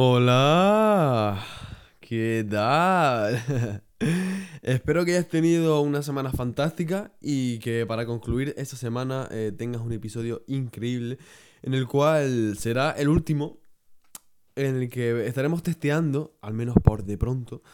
Hola, 0.00 1.44
¿qué 1.98 2.46
tal? 2.48 3.82
Espero 4.62 5.04
que 5.04 5.10
hayas 5.10 5.26
tenido 5.26 5.80
una 5.80 6.04
semana 6.04 6.30
fantástica 6.30 7.10
y 7.20 7.58
que 7.58 7.84
para 7.84 8.06
concluir 8.06 8.54
esta 8.56 8.76
semana 8.76 9.26
eh, 9.32 9.50
tengas 9.58 9.82
un 9.82 9.90
episodio 9.90 10.44
increíble 10.46 11.18
en 11.62 11.74
el 11.74 11.88
cual 11.88 12.56
será 12.56 12.92
el 12.92 13.08
último 13.08 13.58
en 14.54 14.76
el 14.76 14.88
que 14.88 15.26
estaremos 15.26 15.64
testeando, 15.64 16.38
al 16.42 16.54
menos 16.54 16.76
por 16.76 17.02
de 17.02 17.18
pronto, 17.18 17.64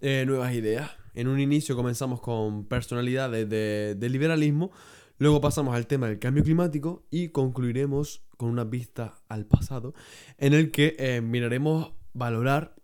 eh, 0.00 0.24
nuevas 0.26 0.54
ideas. 0.54 0.90
En 1.14 1.28
un 1.28 1.38
inicio 1.38 1.76
comenzamos 1.76 2.20
con 2.20 2.64
personalidades 2.64 3.48
de, 3.48 3.94
de 3.94 4.08
liberalismo, 4.08 4.72
luego 5.18 5.40
pasamos 5.40 5.76
al 5.76 5.86
tema 5.86 6.08
del 6.08 6.18
cambio 6.18 6.42
climático 6.42 7.06
y 7.08 7.28
concluiremos 7.28 8.27
con 8.38 8.48
una 8.48 8.64
vista 8.64 9.20
al 9.28 9.44
pasado 9.44 9.92
en 10.38 10.54
el 10.54 10.70
que 10.70 10.96
eh, 10.98 11.20
miraremos 11.20 11.92
valorar 12.14 12.74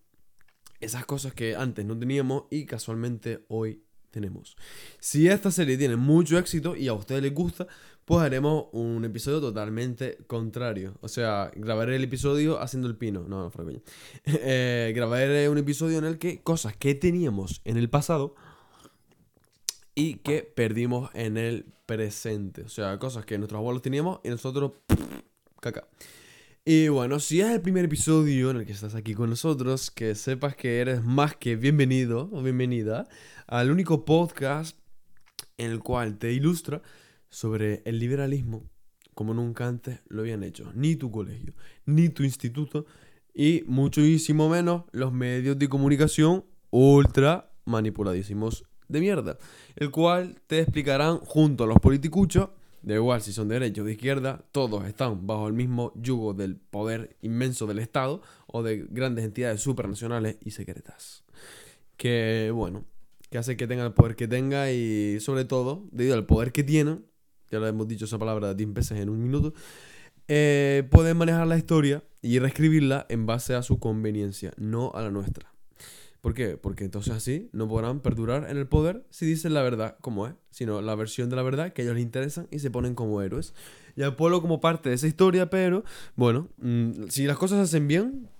esas 0.80 1.06
cosas 1.06 1.32
que 1.32 1.56
antes 1.56 1.86
no 1.86 1.98
teníamos 1.98 2.44
y 2.50 2.66
casualmente 2.66 3.46
hoy 3.48 3.82
tenemos. 4.10 4.56
Si 5.00 5.28
esta 5.28 5.50
serie 5.50 5.78
tiene 5.78 5.96
mucho 5.96 6.38
éxito 6.38 6.76
y 6.76 6.88
a 6.88 6.92
ustedes 6.92 7.22
les 7.22 7.32
gusta, 7.32 7.66
pues 8.04 8.20
haremos 8.20 8.66
un 8.72 9.04
episodio 9.04 9.40
totalmente 9.40 10.18
contrario. 10.26 10.98
O 11.00 11.08
sea, 11.08 11.50
grabaré 11.54 11.96
el 11.96 12.04
episodio 12.04 12.60
haciendo 12.60 12.86
el 12.88 12.96
pino. 12.96 13.24
No, 13.28 13.42
no, 13.42 13.50
coña. 13.50 13.80
Eh, 14.26 14.92
grabaré 14.94 15.48
un 15.48 15.58
episodio 15.58 15.98
en 15.98 16.04
el 16.04 16.18
que 16.18 16.42
cosas 16.42 16.76
que 16.76 16.94
teníamos 16.94 17.62
en 17.64 17.76
el 17.76 17.88
pasado 17.88 18.34
y 19.94 20.16
que 20.16 20.42
perdimos 20.42 21.10
en 21.14 21.36
el 21.36 21.64
presente. 21.86 22.62
O 22.62 22.68
sea, 22.68 22.98
cosas 22.98 23.24
que 23.24 23.38
nuestros 23.38 23.58
abuelos 23.58 23.82
teníamos 23.82 24.20
y 24.24 24.28
nosotros... 24.28 24.72
caca. 25.72 25.88
Y 26.66 26.88
bueno, 26.88 27.20
si 27.20 27.40
es 27.40 27.50
el 27.50 27.62
primer 27.62 27.86
episodio 27.86 28.50
en 28.50 28.58
el 28.58 28.66
que 28.66 28.72
estás 28.72 28.94
aquí 28.94 29.14
con 29.14 29.30
nosotros, 29.30 29.90
que 29.90 30.14
sepas 30.14 30.56
que 30.56 30.80
eres 30.80 31.02
más 31.02 31.36
que 31.36 31.56
bienvenido 31.56 32.28
o 32.32 32.42
bienvenida 32.42 33.08
al 33.46 33.70
único 33.70 34.04
podcast 34.04 34.78
en 35.56 35.70
el 35.70 35.80
cual 35.80 36.18
te 36.18 36.32
ilustra 36.32 36.82
sobre 37.30 37.82
el 37.86 37.98
liberalismo 37.98 38.68
como 39.14 39.32
nunca 39.32 39.66
antes 39.66 40.00
lo 40.08 40.20
habían 40.20 40.42
hecho. 40.42 40.70
Ni 40.74 40.96
tu 40.96 41.10
colegio, 41.10 41.54
ni 41.86 42.08
tu 42.08 42.24
instituto, 42.24 42.84
y 43.32 43.62
muchísimo 43.66 44.48
menos 44.48 44.84
los 44.92 45.12
medios 45.12 45.58
de 45.58 45.68
comunicación 45.68 46.44
ultra 46.70 47.52
manipuladísimos 47.64 48.64
de 48.88 49.00
mierda. 49.00 49.38
El 49.76 49.90
cual 49.90 50.40
te 50.46 50.60
explicarán 50.60 51.18
junto 51.18 51.64
a 51.64 51.66
los 51.66 51.78
politicuchos 51.78 52.50
Da 52.84 52.94
igual 52.94 53.22
si 53.22 53.32
son 53.32 53.48
de 53.48 53.54
derecha 53.54 53.80
o 53.80 53.84
de 53.84 53.92
izquierda, 53.92 54.44
todos 54.52 54.84
están 54.84 55.26
bajo 55.26 55.48
el 55.48 55.54
mismo 55.54 55.92
yugo 55.96 56.34
del 56.34 56.56
poder 56.56 57.16
inmenso 57.22 57.66
del 57.66 57.78
Estado 57.78 58.20
o 58.46 58.62
de 58.62 58.86
grandes 58.90 59.24
entidades 59.24 59.62
supranacionales 59.62 60.36
y 60.42 60.50
secretas. 60.50 61.24
Que, 61.96 62.50
bueno, 62.52 62.84
que 63.30 63.38
hace 63.38 63.56
que 63.56 63.66
tenga 63.66 63.86
el 63.86 63.94
poder 63.94 64.16
que 64.16 64.28
tenga 64.28 64.70
y, 64.70 65.18
sobre 65.20 65.46
todo, 65.46 65.88
debido 65.92 66.14
al 66.14 66.26
poder 66.26 66.52
que 66.52 66.62
tienen, 66.62 67.06
ya 67.50 67.58
lo 67.58 67.66
hemos 67.66 67.88
dicho 67.88 68.04
esa 68.04 68.18
palabra 68.18 68.52
10 68.52 68.74
veces 68.74 69.00
en 69.00 69.08
un 69.08 69.22
minuto, 69.22 69.54
eh, 70.28 70.86
pueden 70.90 71.16
manejar 71.16 71.46
la 71.46 71.56
historia 71.56 72.02
y 72.20 72.38
reescribirla 72.38 73.06
en 73.08 73.24
base 73.24 73.54
a 73.54 73.62
su 73.62 73.78
conveniencia, 73.78 74.52
no 74.58 74.92
a 74.94 75.00
la 75.00 75.10
nuestra. 75.10 75.53
¿Por 76.24 76.32
qué? 76.32 76.56
Porque 76.56 76.84
entonces 76.86 77.12
así 77.12 77.50
no 77.52 77.68
podrán 77.68 78.00
perdurar 78.00 78.48
en 78.48 78.56
el 78.56 78.66
poder 78.66 79.04
si 79.10 79.26
dicen 79.26 79.52
la 79.52 79.60
verdad 79.60 79.98
como 80.00 80.26
es, 80.26 80.32
sino 80.48 80.80
la 80.80 80.94
versión 80.94 81.28
de 81.28 81.36
la 81.36 81.42
verdad 81.42 81.74
que 81.74 81.82
a 81.82 81.84
ellos 81.84 81.96
les 81.96 82.02
interesan 82.02 82.48
y 82.50 82.60
se 82.60 82.70
ponen 82.70 82.94
como 82.94 83.20
héroes. 83.20 83.52
Y 83.94 84.00
al 84.04 84.16
pueblo 84.16 84.40
como 84.40 84.58
parte 84.58 84.88
de 84.88 84.94
esa 84.94 85.06
historia, 85.06 85.50
pero 85.50 85.84
bueno, 86.16 86.48
mm, 86.56 87.08
si 87.10 87.26
las 87.26 87.36
cosas 87.36 87.58
se 87.58 87.64
hacen 87.64 87.88
bien, 87.88 88.30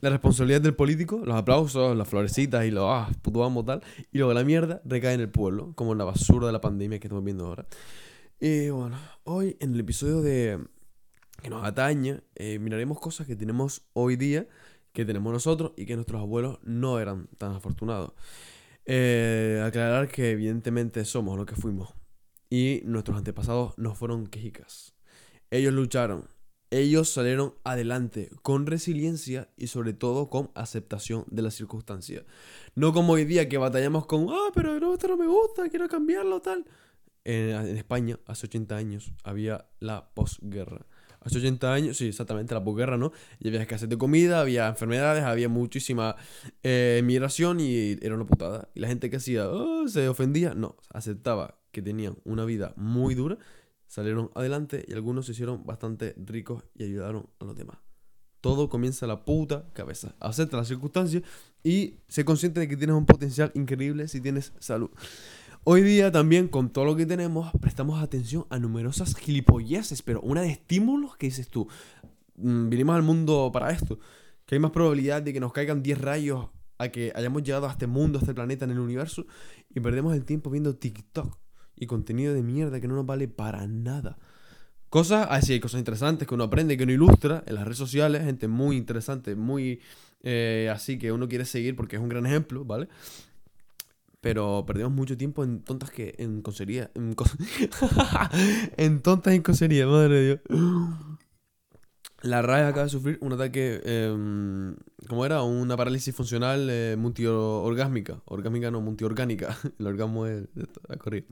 la 0.00 0.10
responsabilidad 0.10 0.60
del 0.60 0.74
político, 0.74 1.22
los 1.24 1.36
aplausos, 1.36 1.96
las 1.96 2.08
florecitas 2.08 2.64
y 2.64 2.72
los 2.72 2.86
ah, 2.88 3.08
puto 3.22 3.44
amo 3.44 3.64
tal, 3.64 3.80
y 4.10 4.18
luego 4.18 4.34
la 4.34 4.42
mierda 4.42 4.82
recae 4.84 5.14
en 5.14 5.20
el 5.20 5.30
pueblo, 5.30 5.74
como 5.76 5.92
en 5.92 5.98
la 5.98 6.04
basura 6.04 6.48
de 6.48 6.52
la 6.52 6.60
pandemia 6.60 6.98
que 6.98 7.06
estamos 7.06 7.22
viendo 7.22 7.46
ahora. 7.46 7.64
Y 8.40 8.70
bueno, 8.70 8.98
hoy 9.22 9.56
en 9.60 9.72
el 9.72 9.78
episodio 9.78 10.20
de 10.20 10.58
que 11.40 11.48
nos 11.48 11.64
atañe, 11.64 12.22
eh, 12.34 12.58
miraremos 12.58 12.98
cosas 12.98 13.28
que 13.28 13.36
tenemos 13.36 13.82
hoy 13.92 14.16
día 14.16 14.48
que 14.92 15.04
tenemos 15.04 15.32
nosotros 15.32 15.72
y 15.76 15.86
que 15.86 15.96
nuestros 15.96 16.20
abuelos 16.20 16.58
no 16.62 16.98
eran 17.00 17.28
tan 17.38 17.52
afortunados. 17.52 18.12
Eh, 18.84 19.62
aclarar 19.64 20.08
que 20.08 20.30
evidentemente 20.30 21.04
somos 21.04 21.36
lo 21.36 21.44
que 21.44 21.54
fuimos 21.54 21.92
y 22.50 22.80
nuestros 22.84 23.18
antepasados 23.18 23.74
no 23.76 23.94
fueron 23.94 24.26
quejicas. 24.26 24.94
Ellos 25.50 25.74
lucharon, 25.74 26.28
ellos 26.70 27.10
salieron 27.10 27.54
adelante 27.64 28.30
con 28.42 28.66
resiliencia 28.66 29.50
y 29.56 29.66
sobre 29.66 29.92
todo 29.92 30.30
con 30.30 30.50
aceptación 30.54 31.24
de 31.28 31.42
las 31.42 31.54
circunstancias. 31.54 32.24
No 32.74 32.92
como 32.92 33.14
hoy 33.14 33.24
día 33.24 33.48
que 33.48 33.58
batallamos 33.58 34.06
con, 34.06 34.26
ah, 34.30 34.50
pero 34.54 34.94
esto 34.94 35.08
no 35.08 35.16
me 35.16 35.26
gusta, 35.26 35.68
quiero 35.68 35.88
cambiarlo, 35.88 36.40
tal. 36.40 36.64
En, 37.24 37.50
en 37.50 37.76
España, 37.76 38.18
hace 38.26 38.46
80 38.46 38.76
años, 38.76 39.12
había 39.22 39.66
la 39.80 40.10
posguerra 40.14 40.86
hace 41.28 41.38
80 41.38 41.72
años, 41.72 41.96
sí, 41.96 42.08
exactamente, 42.08 42.54
la 42.54 42.64
posguerra, 42.64 42.96
¿no? 42.96 43.12
Y 43.38 43.48
había 43.48 43.62
escasez 43.62 43.88
de 43.88 43.96
comida, 43.96 44.40
había 44.40 44.68
enfermedades, 44.68 45.24
había 45.24 45.48
muchísima 45.48 46.16
eh, 46.62 47.00
migración 47.04 47.60
y 47.60 47.96
era 48.02 48.14
una 48.14 48.26
putada. 48.26 48.68
Y 48.74 48.80
la 48.80 48.88
gente 48.88 49.10
que 49.10 49.16
hacía, 49.16 49.48
oh, 49.48 49.86
se 49.88 50.08
ofendía, 50.08 50.54
no, 50.54 50.76
aceptaba 50.90 51.60
que 51.70 51.82
tenían 51.82 52.16
una 52.24 52.44
vida 52.44 52.72
muy 52.76 53.14
dura, 53.14 53.38
salieron 53.86 54.30
adelante 54.34 54.84
y 54.86 54.92
algunos 54.94 55.26
se 55.26 55.32
hicieron 55.32 55.64
bastante 55.64 56.14
ricos 56.16 56.64
y 56.74 56.84
ayudaron 56.84 57.28
a 57.40 57.44
los 57.44 57.56
demás. 57.56 57.78
Todo 58.40 58.68
comienza 58.68 59.06
a 59.06 59.08
la 59.08 59.24
puta 59.24 59.66
cabeza. 59.72 60.14
Acepta 60.20 60.56
las 60.56 60.68
circunstancias 60.68 61.22
y 61.62 61.96
sé 62.08 62.24
consciente 62.24 62.60
de 62.60 62.68
que 62.68 62.76
tienes 62.76 62.94
un 62.94 63.06
potencial 63.06 63.50
increíble 63.54 64.08
si 64.08 64.20
tienes 64.20 64.52
salud. 64.60 64.90
Hoy 65.70 65.82
día 65.82 66.10
también, 66.10 66.48
con 66.48 66.70
todo 66.70 66.86
lo 66.86 66.96
que 66.96 67.04
tenemos, 67.04 67.52
prestamos 67.60 68.02
atención 68.02 68.46
a 68.48 68.58
numerosas 68.58 69.14
gilipolleces, 69.14 70.00
pero 70.00 70.22
una 70.22 70.40
de 70.40 70.48
estímulos 70.48 71.18
que 71.18 71.26
dices 71.26 71.48
tú, 71.50 71.68
mm, 72.36 72.70
vinimos 72.70 72.96
al 72.96 73.02
mundo 73.02 73.50
para 73.52 73.70
esto, 73.70 73.98
que 74.46 74.54
hay 74.54 74.60
más 74.60 74.70
probabilidad 74.70 75.20
de 75.20 75.34
que 75.34 75.40
nos 75.40 75.52
caigan 75.52 75.82
10 75.82 76.00
rayos 76.00 76.48
a 76.78 76.88
que 76.88 77.12
hayamos 77.14 77.42
llegado 77.42 77.66
a 77.68 77.70
este 77.70 77.86
mundo, 77.86 78.18
a 78.18 78.22
este 78.22 78.32
planeta, 78.32 78.64
en 78.64 78.70
el 78.70 78.78
universo, 78.78 79.26
y 79.68 79.80
perdemos 79.80 80.16
el 80.16 80.24
tiempo 80.24 80.48
viendo 80.48 80.74
TikTok 80.74 81.36
y 81.76 81.84
contenido 81.84 82.32
de 82.32 82.42
mierda 82.42 82.80
que 82.80 82.88
no 82.88 82.94
nos 82.94 83.04
vale 83.04 83.28
para 83.28 83.66
nada. 83.66 84.16
Cosas, 84.88 85.26
así 85.30 85.52
hay 85.52 85.60
cosas 85.60 85.80
interesantes 85.80 86.26
que 86.26 86.32
uno 86.32 86.44
aprende, 86.44 86.78
que 86.78 86.84
uno 86.84 86.92
ilustra 86.92 87.44
en 87.46 87.56
las 87.56 87.64
redes 87.64 87.76
sociales, 87.76 88.24
gente 88.24 88.48
muy 88.48 88.78
interesante, 88.78 89.36
muy 89.36 89.82
eh, 90.22 90.70
así 90.72 90.98
que 90.98 91.12
uno 91.12 91.28
quiere 91.28 91.44
seguir 91.44 91.76
porque 91.76 91.96
es 91.96 92.02
un 92.02 92.08
gran 92.08 92.24
ejemplo, 92.24 92.64
¿vale? 92.64 92.88
Pero 94.20 94.64
perdimos 94.66 94.92
mucho 94.92 95.16
tiempo 95.16 95.44
en 95.44 95.62
tontas 95.62 95.90
que. 95.90 96.14
en 96.18 96.42
cosería. 96.42 96.90
En, 96.94 97.14
en 98.76 99.00
tontas 99.00 99.34
en 99.34 99.42
cosería, 99.42 99.86
madre 99.86 100.14
de 100.14 100.24
Dios. 100.24 100.40
La 102.22 102.42
RAE 102.42 102.64
acaba 102.64 102.84
de 102.84 102.90
sufrir 102.90 103.18
un 103.20 103.32
ataque. 103.32 103.80
Eh, 103.84 104.74
¿Cómo 105.08 105.24
era? 105.24 105.42
Una 105.42 105.76
parálisis 105.76 106.14
funcional 106.14 106.68
eh, 106.68 106.96
multiorgásmica. 106.98 108.20
Orgásmica 108.24 108.72
no, 108.72 108.80
multiorgánica. 108.80 109.56
El 109.78 109.86
orgasmo 109.86 110.26
es. 110.26 110.44
a 110.88 110.96
correr. 110.96 111.26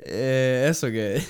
Eh, 0.00 0.66
eso 0.68 0.88
que. 0.88 1.22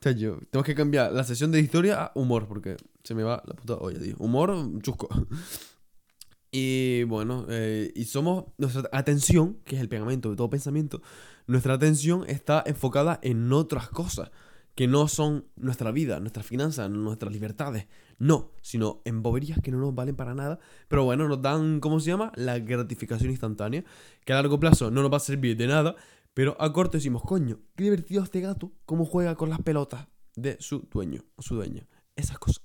yo, 0.16 0.38
tenemos 0.50 0.64
que 0.64 0.76
cambiar 0.76 1.12
la 1.12 1.24
sesión 1.24 1.50
de 1.50 1.58
historia 1.58 2.04
a 2.04 2.12
humor, 2.14 2.46
porque 2.46 2.76
se 3.02 3.14
me 3.16 3.24
va 3.24 3.42
la 3.46 3.54
puta 3.54 3.74
olla, 3.78 3.98
tío. 3.98 4.14
Humor, 4.18 4.80
chusco. 4.80 5.08
Y 6.56 7.02
bueno, 7.02 7.46
eh, 7.48 7.90
y 7.96 8.04
somos, 8.04 8.44
nuestra 8.58 8.88
atención, 8.92 9.58
que 9.64 9.74
es 9.74 9.82
el 9.82 9.88
pegamento 9.88 10.30
de 10.30 10.36
todo 10.36 10.48
pensamiento, 10.48 11.02
nuestra 11.48 11.74
atención 11.74 12.24
está 12.28 12.62
enfocada 12.64 13.18
en 13.22 13.52
otras 13.52 13.88
cosas 13.88 14.30
que 14.76 14.86
no 14.86 15.08
son 15.08 15.46
nuestra 15.56 15.90
vida, 15.90 16.20
nuestras 16.20 16.46
finanzas, 16.46 16.88
nuestras 16.88 17.32
libertades. 17.32 17.88
No, 18.20 18.52
sino 18.62 19.02
en 19.04 19.20
boberías 19.20 19.58
que 19.64 19.72
no 19.72 19.78
nos 19.78 19.96
valen 19.96 20.14
para 20.14 20.36
nada, 20.36 20.60
pero 20.86 21.02
bueno, 21.02 21.26
nos 21.26 21.42
dan, 21.42 21.80
¿cómo 21.80 21.98
se 21.98 22.12
llama? 22.12 22.30
La 22.36 22.60
gratificación 22.60 23.30
instantánea, 23.30 23.84
que 24.24 24.32
a 24.32 24.36
largo 24.36 24.60
plazo 24.60 24.92
no 24.92 25.02
nos 25.02 25.12
va 25.12 25.16
a 25.16 25.20
servir 25.20 25.56
de 25.56 25.66
nada, 25.66 25.96
pero 26.34 26.56
a 26.60 26.72
corto 26.72 26.98
decimos, 26.98 27.22
coño, 27.22 27.58
qué 27.74 27.82
divertido 27.82 28.22
este 28.22 28.40
gato, 28.40 28.70
cómo 28.86 29.06
juega 29.06 29.34
con 29.34 29.50
las 29.50 29.60
pelotas 29.60 30.06
de 30.36 30.56
su 30.60 30.86
dueño 30.88 31.24
o 31.34 31.42
su 31.42 31.56
dueña. 31.56 31.88
Esas 32.14 32.38
cosas. 32.38 32.62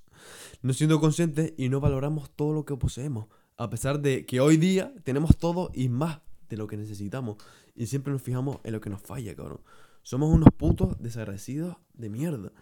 No 0.62 0.74
siendo 0.74 1.00
conscientes 1.00 1.54
y 1.56 1.70
no 1.70 1.80
valoramos 1.80 2.30
todo 2.36 2.52
lo 2.52 2.64
que 2.64 2.76
poseemos 2.76 3.26
a 3.60 3.68
pesar 3.68 4.00
de 4.00 4.24
que 4.24 4.40
hoy 4.40 4.56
día 4.56 4.90
tenemos 5.04 5.36
todo 5.36 5.70
y 5.74 5.90
más 5.90 6.20
de 6.48 6.56
lo 6.56 6.66
que 6.66 6.78
necesitamos. 6.78 7.36
Y 7.76 7.86
siempre 7.86 8.10
nos 8.10 8.22
fijamos 8.22 8.56
en 8.64 8.72
lo 8.72 8.80
que 8.80 8.88
nos 8.88 9.02
falla, 9.02 9.36
cabrón. 9.36 9.60
Somos 10.02 10.32
unos 10.32 10.48
putos 10.56 10.96
desagradecidos 10.98 11.76
de 11.92 12.08
mierda. 12.08 12.52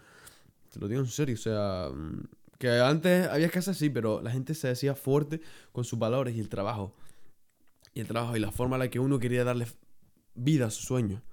Te 0.73 0.77
lo 0.77 0.89
digo 0.89 0.99
en 0.99 1.07
serio, 1.07 1.35
o 1.35 1.37
sea, 1.37 1.89
mm, 1.89 2.27
que 2.57 2.81
antes 2.81 3.29
había 3.29 3.47
hacer 3.47 3.69
así, 3.69 3.89
pero 3.89 4.21
la 4.21 4.31
gente 4.31 4.53
se 4.53 4.67
decía 4.67 4.93
fuerte 4.93 5.39
con 5.71 5.85
sus 5.85 5.97
valores 5.97 6.35
y 6.35 6.41
el 6.41 6.49
trabajo. 6.49 6.93
Y 7.93 8.01
el 8.01 8.07
trabajo 8.07 8.35
y 8.35 8.41
la 8.41 8.51
forma 8.51 8.75
en 8.75 8.81
la 8.81 8.89
que 8.89 8.99
uno 8.99 9.19
quería 9.19 9.45
darle 9.45 9.67
vida 10.35 10.65
a 10.65 10.69
su 10.69 10.83
sueño. 10.83 11.23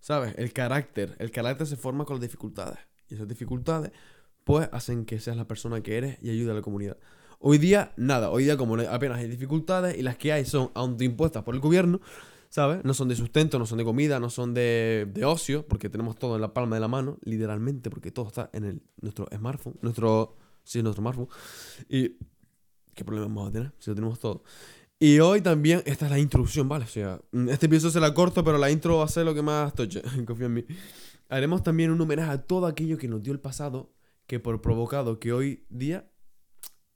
¿Sabes? 0.00 0.34
El 0.38 0.52
carácter. 0.52 1.14
El 1.20 1.30
carácter 1.30 1.68
se 1.68 1.76
forma 1.76 2.04
con 2.04 2.16
las 2.16 2.22
dificultades. 2.22 2.80
Y 3.08 3.14
esas 3.14 3.28
dificultades, 3.28 3.92
pues, 4.42 4.68
hacen 4.72 5.04
que 5.04 5.20
seas 5.20 5.36
la 5.36 5.46
persona 5.46 5.80
que 5.82 5.98
eres 5.98 6.18
y 6.20 6.30
ayude 6.30 6.50
a 6.50 6.54
la 6.54 6.62
comunidad. 6.62 6.96
Hoy 7.46 7.58
día, 7.58 7.92
nada. 7.98 8.30
Hoy 8.30 8.44
día, 8.44 8.56
como 8.56 8.74
apenas 8.76 9.18
hay 9.18 9.28
dificultades 9.28 9.98
y 9.98 10.00
las 10.00 10.16
que 10.16 10.32
hay 10.32 10.46
son 10.46 10.70
autoimpuestas 10.72 11.42
por 11.42 11.54
el 11.54 11.60
gobierno, 11.60 12.00
¿sabes? 12.48 12.82
No 12.84 12.94
son 12.94 13.08
de 13.08 13.16
sustento, 13.16 13.58
no 13.58 13.66
son 13.66 13.76
de 13.76 13.84
comida, 13.84 14.18
no 14.18 14.30
son 14.30 14.54
de, 14.54 15.06
de, 15.12 15.26
ocio, 15.26 15.68
porque 15.68 15.90
tenemos 15.90 16.16
todo 16.16 16.36
en 16.36 16.40
la 16.40 16.54
palma 16.54 16.76
de 16.76 16.80
la 16.80 16.88
mano, 16.88 17.18
literalmente, 17.22 17.90
porque 17.90 18.10
todo 18.10 18.28
está 18.28 18.48
en 18.54 18.64
el, 18.64 18.82
nuestro 19.02 19.28
smartphone, 19.30 19.76
nuestro, 19.82 20.38
sí, 20.62 20.82
nuestro 20.82 21.02
smartphone. 21.02 21.28
Y, 21.86 22.16
¿qué 22.94 23.04
problema 23.04 23.26
vamos 23.26 23.50
a 23.50 23.52
tener 23.52 23.72
si 23.78 23.90
lo 23.90 23.94
tenemos 23.94 24.18
todo? 24.18 24.42
Y 24.98 25.18
hoy 25.18 25.42
también, 25.42 25.82
esta 25.84 26.06
es 26.06 26.12
la 26.12 26.18
introducción, 26.18 26.66
¿vale? 26.66 26.86
O 26.86 26.88
sea, 26.88 27.20
este 27.50 27.66
episodio 27.66 27.90
se 27.92 28.00
la 28.00 28.14
corto, 28.14 28.42
pero 28.42 28.56
la 28.56 28.70
intro 28.70 28.96
va 28.96 29.04
a 29.04 29.08
ser 29.08 29.26
lo 29.26 29.34
que 29.34 29.42
más 29.42 29.74
toche, 29.74 30.00
confía 30.26 30.46
en 30.46 30.54
mí. 30.54 30.64
Haremos 31.28 31.62
también 31.62 31.90
un 31.90 32.00
homenaje 32.00 32.30
a 32.30 32.42
todo 32.42 32.64
aquello 32.66 32.96
que 32.96 33.06
nos 33.06 33.22
dio 33.22 33.34
el 33.34 33.40
pasado, 33.40 33.92
que 34.26 34.40
por 34.40 34.62
provocado 34.62 35.20
que 35.20 35.34
hoy 35.34 35.66
día 35.68 36.08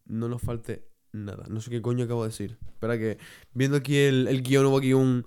no 0.09 0.29
nos 0.29 0.43
falte 0.43 0.89
nada. 1.13 1.45
No 1.49 1.61
sé 1.61 1.71
qué 1.71 1.81
coño 1.81 2.05
acabo 2.05 2.25
de 2.25 2.31
decir. 2.31 2.59
Espera 2.67 2.99
que, 2.99 3.19
viendo 3.55 3.77
aquí 3.77 3.97
el, 3.97 4.29
el 4.29 4.43
guion, 4.43 4.67
hubo 4.67 4.79
aquí 4.79 4.93
un, 4.93 5.25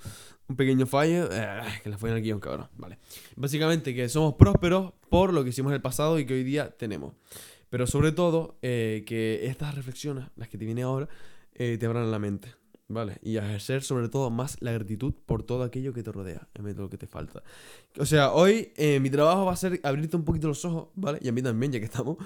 un 0.48 0.56
pequeño 0.56 0.86
fallo. 0.86 1.30
Eh, 1.32 1.62
que 1.84 1.90
le 1.90 1.98
fue 1.98 2.10
en 2.10 2.18
el 2.18 2.22
guion, 2.22 2.40
cabrón. 2.40 2.68
Vale. 2.78 3.00
Básicamente 3.36 3.96
que 3.96 4.10
somos 4.10 4.36
prósperos 4.36 4.94
por 5.10 5.34
lo 5.34 5.44
que 5.44 5.50
hicimos 5.50 5.72
en 5.72 5.76
el 5.76 5.82
pasado 5.82 6.20
y 6.20 6.26
que 6.26 6.34
hoy 6.34 6.44
día 6.44 6.70
tenemos. 6.72 7.16
Pero 7.70 7.88
sobre 7.88 8.12
todo, 8.12 8.58
eh, 8.62 9.04
que 9.08 9.46
estas 9.46 9.76
reflexiones, 9.76 10.26
las 10.36 10.50
que 10.50 10.58
te 10.58 10.66
vienen 10.66 10.84
ahora, 10.84 11.08
eh, 11.54 11.78
te 11.80 11.86
abran 11.86 12.12
la 12.12 12.20
mente. 12.20 12.61
¿Vale? 12.94 13.20
Y 13.22 13.38
ejercer 13.38 13.84
sobre 13.84 14.10
todo 14.10 14.30
más 14.30 14.58
la 14.60 14.74
gratitud 14.74 15.14
por 15.26 15.44
todo 15.44 15.64
aquello 15.64 15.94
que 15.94 16.04
te 16.04 16.12
rodea, 16.12 16.50
en 16.54 16.66
vez 16.66 16.76
de 16.76 16.82
lo 16.82 16.90
que 16.90 16.98
te 16.98 17.08
falta. 17.08 17.42
O 17.98 18.06
sea, 18.06 18.34
hoy 18.34 18.74
mi 19.00 19.10
trabajo 19.10 19.46
va 19.46 19.54
a 19.54 19.56
ser 19.56 19.80
abrirte 19.84 20.18
un 20.18 20.26
poquito 20.26 20.50
los 20.50 20.66
ojos, 20.66 20.90
¿vale? 20.96 21.20
Y 21.22 21.30
a 21.30 21.32
mí 21.32 21.42
también, 21.42 21.72
ya 21.72 21.80
que 21.80 21.86
estamos, 21.86 22.18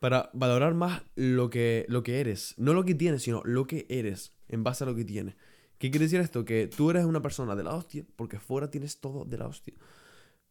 para 0.00 0.30
valorar 0.32 0.72
más 0.72 1.02
lo 1.14 1.50
que, 1.50 1.84
lo 1.88 2.02
que 2.02 2.20
eres. 2.20 2.54
No 2.56 2.72
lo 2.72 2.84
que 2.84 2.94
tienes, 2.94 3.22
sino 3.22 3.42
lo 3.44 3.66
que 3.66 3.84
eres, 3.90 4.32
en 4.48 4.64
base 4.64 4.84
a 4.84 4.86
lo 4.86 4.94
que 4.94 5.04
tienes. 5.04 5.34
¿Qué 5.76 5.90
quiere 5.90 6.06
decir 6.06 6.20
esto? 6.20 6.44
Que 6.46 6.68
tú 6.68 6.88
eres 6.88 7.04
una 7.04 7.20
persona 7.20 7.54
de 7.54 7.64
la 7.64 7.74
hostia, 7.74 8.06
porque 8.16 8.38
fuera 8.38 8.70
tienes 8.70 9.00
todo 9.00 9.26
de 9.26 9.36
la 9.36 9.46
hostia. 9.46 9.74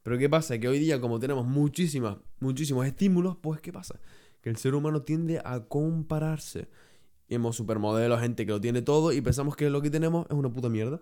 Pero 0.04 0.20
¿qué 0.20 0.30
pasa? 0.30 0.60
Que 0.60 0.68
hoy 0.68 0.78
día, 0.78 1.02
como 1.02 1.20
tenemos 1.20 1.48
muchísimas, 1.48 2.18
muchísimos 2.40 2.86
estímulos, 2.86 3.38
pues 3.42 3.60
¿qué 3.62 3.74
pasa? 3.74 4.00
Que 4.42 4.50
el 4.50 4.58
ser 4.58 4.76
humano 4.76 5.02
tiende 5.02 5.42
a 5.44 5.62
compararse. 5.62 6.68
Y 7.34 7.54
supermodelos, 7.54 8.20
gente 8.20 8.46
que 8.46 8.52
lo 8.52 8.62
tiene 8.62 8.82
todo 8.82 9.12
y 9.12 9.22
pensamos 9.22 9.56
que 9.56 9.70
lo 9.70 9.82
que 9.82 9.90
tenemos 9.90 10.26
es 10.30 10.34
una 10.36 10.50
puta 10.50 10.70
mierda. 10.70 11.00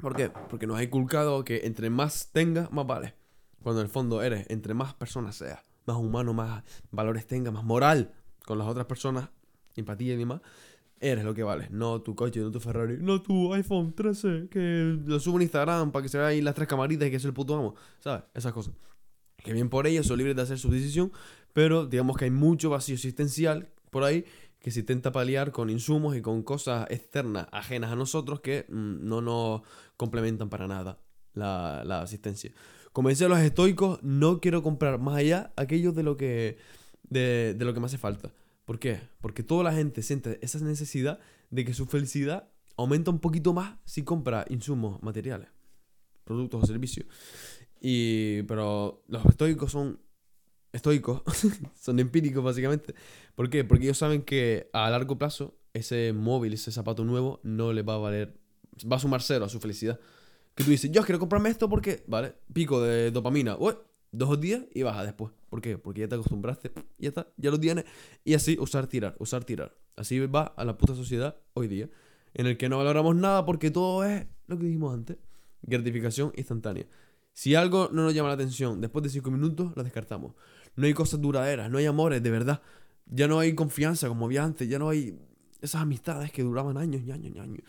¿Por 0.00 0.14
qué? 0.16 0.30
Porque 0.50 0.66
nos 0.66 0.78
ha 0.78 0.82
inculcado 0.82 1.44
que 1.44 1.62
entre 1.64 1.90
más 1.90 2.30
tengas, 2.32 2.70
más 2.72 2.86
vale. 2.86 3.14
Cuando 3.62 3.80
en 3.80 3.86
el 3.86 3.90
fondo 3.90 4.22
eres, 4.22 4.46
entre 4.50 4.74
más 4.74 4.94
personas 4.94 5.36
seas, 5.36 5.60
más 5.86 5.96
humano, 5.96 6.34
más 6.34 6.62
valores 6.90 7.26
tengas, 7.26 7.52
más 7.52 7.64
moral 7.64 8.12
con 8.44 8.58
las 8.58 8.66
otras 8.66 8.86
personas, 8.86 9.30
empatía 9.76 10.14
y 10.14 10.16
demás, 10.16 10.42
eres 11.00 11.24
lo 11.24 11.34
que 11.34 11.42
vales. 11.42 11.70
No 11.70 12.02
tu 12.02 12.14
coche, 12.14 12.40
no 12.40 12.50
tu 12.50 12.60
Ferrari, 12.60 12.98
no 13.00 13.22
tu 13.22 13.52
iPhone 13.54 13.94
13, 13.94 14.48
que 14.50 14.98
lo 15.04 15.20
subo 15.20 15.36
en 15.36 15.42
Instagram 15.42 15.92
para 15.92 16.02
que 16.02 16.08
se 16.08 16.18
vean 16.18 16.30
ahí 16.30 16.42
las 16.42 16.54
tres 16.54 16.68
camaritas 16.68 17.08
y 17.08 17.10
que 17.10 17.16
es 17.16 17.24
el 17.24 17.32
puto 17.32 17.56
amo, 17.56 17.74
¿sabes? 18.00 18.24
Esas 18.34 18.52
cosas. 18.52 18.74
Que 19.36 19.52
bien 19.52 19.68
por 19.68 19.86
ellos, 19.86 20.06
son 20.06 20.18
libres 20.18 20.36
de 20.36 20.42
hacer 20.42 20.58
su 20.58 20.70
decisión, 20.70 21.12
pero 21.52 21.86
digamos 21.86 22.16
que 22.16 22.24
hay 22.24 22.30
mucho 22.30 22.70
vacío 22.70 22.94
existencial 22.94 23.70
por 23.90 24.04
ahí 24.04 24.24
que 24.64 24.70
se 24.70 24.80
intenta 24.80 25.12
paliar 25.12 25.52
con 25.52 25.68
insumos 25.68 26.16
y 26.16 26.22
con 26.22 26.42
cosas 26.42 26.86
externas 26.88 27.48
ajenas 27.52 27.92
a 27.92 27.96
nosotros 27.96 28.40
que 28.40 28.64
mm, 28.70 29.06
no 29.06 29.20
nos 29.20 29.60
complementan 29.98 30.48
para 30.48 30.66
nada 30.66 30.98
la, 31.34 31.82
la 31.84 32.00
asistencia. 32.00 32.50
Como 32.90 33.10
decían 33.10 33.28
los 33.28 33.40
estoicos, 33.40 34.02
no 34.02 34.40
quiero 34.40 34.62
comprar 34.62 34.98
más 34.98 35.16
allá 35.16 35.52
aquello 35.56 35.92
de 35.92 36.02
lo 36.02 36.16
que, 36.16 36.56
de, 37.02 37.52
de 37.52 37.64
lo 37.66 37.74
que 37.74 37.80
me 37.80 37.84
hace 37.84 37.98
falta. 37.98 38.32
¿Por 38.64 38.78
qué? 38.78 39.02
Porque 39.20 39.42
toda 39.42 39.64
la 39.64 39.74
gente 39.74 40.00
siente 40.00 40.38
esa 40.40 40.58
necesidad 40.60 41.18
de 41.50 41.66
que 41.66 41.74
su 41.74 41.84
felicidad 41.84 42.48
aumenta 42.78 43.10
un 43.10 43.18
poquito 43.18 43.52
más 43.52 43.76
si 43.84 44.02
compra 44.02 44.46
insumos 44.48 45.02
materiales, 45.02 45.50
productos 46.24 46.64
o 46.64 46.66
servicios. 46.66 47.06
Y, 47.82 48.44
pero 48.44 49.04
los 49.08 49.26
estoicos 49.26 49.72
son 49.72 50.00
estoicos, 50.74 51.22
son 51.80 51.98
empíricos 51.98 52.44
básicamente. 52.44 52.94
¿Por 53.34 53.48
qué? 53.48 53.64
Porque 53.64 53.84
ellos 53.84 53.98
saben 53.98 54.22
que 54.22 54.68
a 54.72 54.90
largo 54.90 55.16
plazo 55.16 55.56
ese 55.72 56.12
móvil, 56.12 56.52
ese 56.52 56.70
zapato 56.70 57.04
nuevo, 57.04 57.40
no 57.42 57.72
le 57.72 57.82
va 57.82 57.94
a 57.94 57.98
valer, 57.98 58.36
va 58.90 58.96
a 58.96 59.00
sumar 59.00 59.22
cero 59.22 59.44
a 59.44 59.48
su 59.48 59.60
felicidad. 59.60 59.98
Que 60.54 60.62
tú 60.62 60.70
dices, 60.70 60.90
yo 60.90 61.02
quiero 61.02 61.18
comprarme 61.18 61.48
esto 61.48 61.68
porque, 61.68 62.04
vale, 62.06 62.34
pico 62.52 62.80
de 62.80 63.10
dopamina, 63.10 63.56
Uy, 63.58 63.74
dos 64.12 64.40
días 64.40 64.62
y 64.72 64.82
baja 64.82 65.04
después. 65.04 65.32
¿Por 65.48 65.60
qué? 65.60 65.78
Porque 65.78 66.02
ya 66.02 66.08
te 66.08 66.14
acostumbraste, 66.14 66.70
ya 66.98 67.08
está, 67.08 67.28
ya 67.36 67.50
lo 67.50 67.58
tienes. 67.58 67.84
Y 68.24 68.34
así 68.34 68.56
usar, 68.60 68.86
tirar, 68.86 69.16
usar, 69.18 69.44
tirar. 69.44 69.76
Así 69.96 70.18
va 70.20 70.42
a 70.56 70.64
la 70.64 70.76
puta 70.76 70.94
sociedad 70.94 71.36
hoy 71.54 71.68
día, 71.68 71.88
en 72.34 72.46
el 72.46 72.56
que 72.56 72.68
no 72.68 72.78
valoramos 72.78 73.16
nada 73.16 73.44
porque 73.44 73.70
todo 73.70 74.04
es 74.04 74.26
lo 74.46 74.58
que 74.58 74.64
dijimos 74.64 74.94
antes, 74.94 75.16
gratificación 75.62 76.32
instantánea. 76.36 76.86
Si 77.32 77.56
algo 77.56 77.88
no 77.92 78.04
nos 78.04 78.14
llama 78.14 78.28
la 78.28 78.34
atención 78.34 78.80
después 78.80 79.02
de 79.02 79.08
cinco 79.08 79.32
minutos, 79.32 79.72
lo 79.74 79.82
descartamos 79.82 80.34
no 80.76 80.86
hay 80.86 80.94
cosas 80.94 81.20
duraderas, 81.20 81.70
no 81.70 81.78
hay 81.78 81.86
amores 81.86 82.22
de 82.22 82.30
verdad. 82.30 82.62
Ya 83.06 83.28
no 83.28 83.38
hay 83.38 83.54
confianza 83.54 84.08
como 84.08 84.26
había 84.26 84.44
antes, 84.44 84.68
ya 84.68 84.78
no 84.78 84.88
hay 84.88 85.18
esas 85.60 85.82
amistades 85.82 86.32
que 86.32 86.42
duraban 86.42 86.76
años 86.76 87.02
y 87.02 87.12
años 87.12 87.32
y 87.34 87.38
años. 87.38 87.60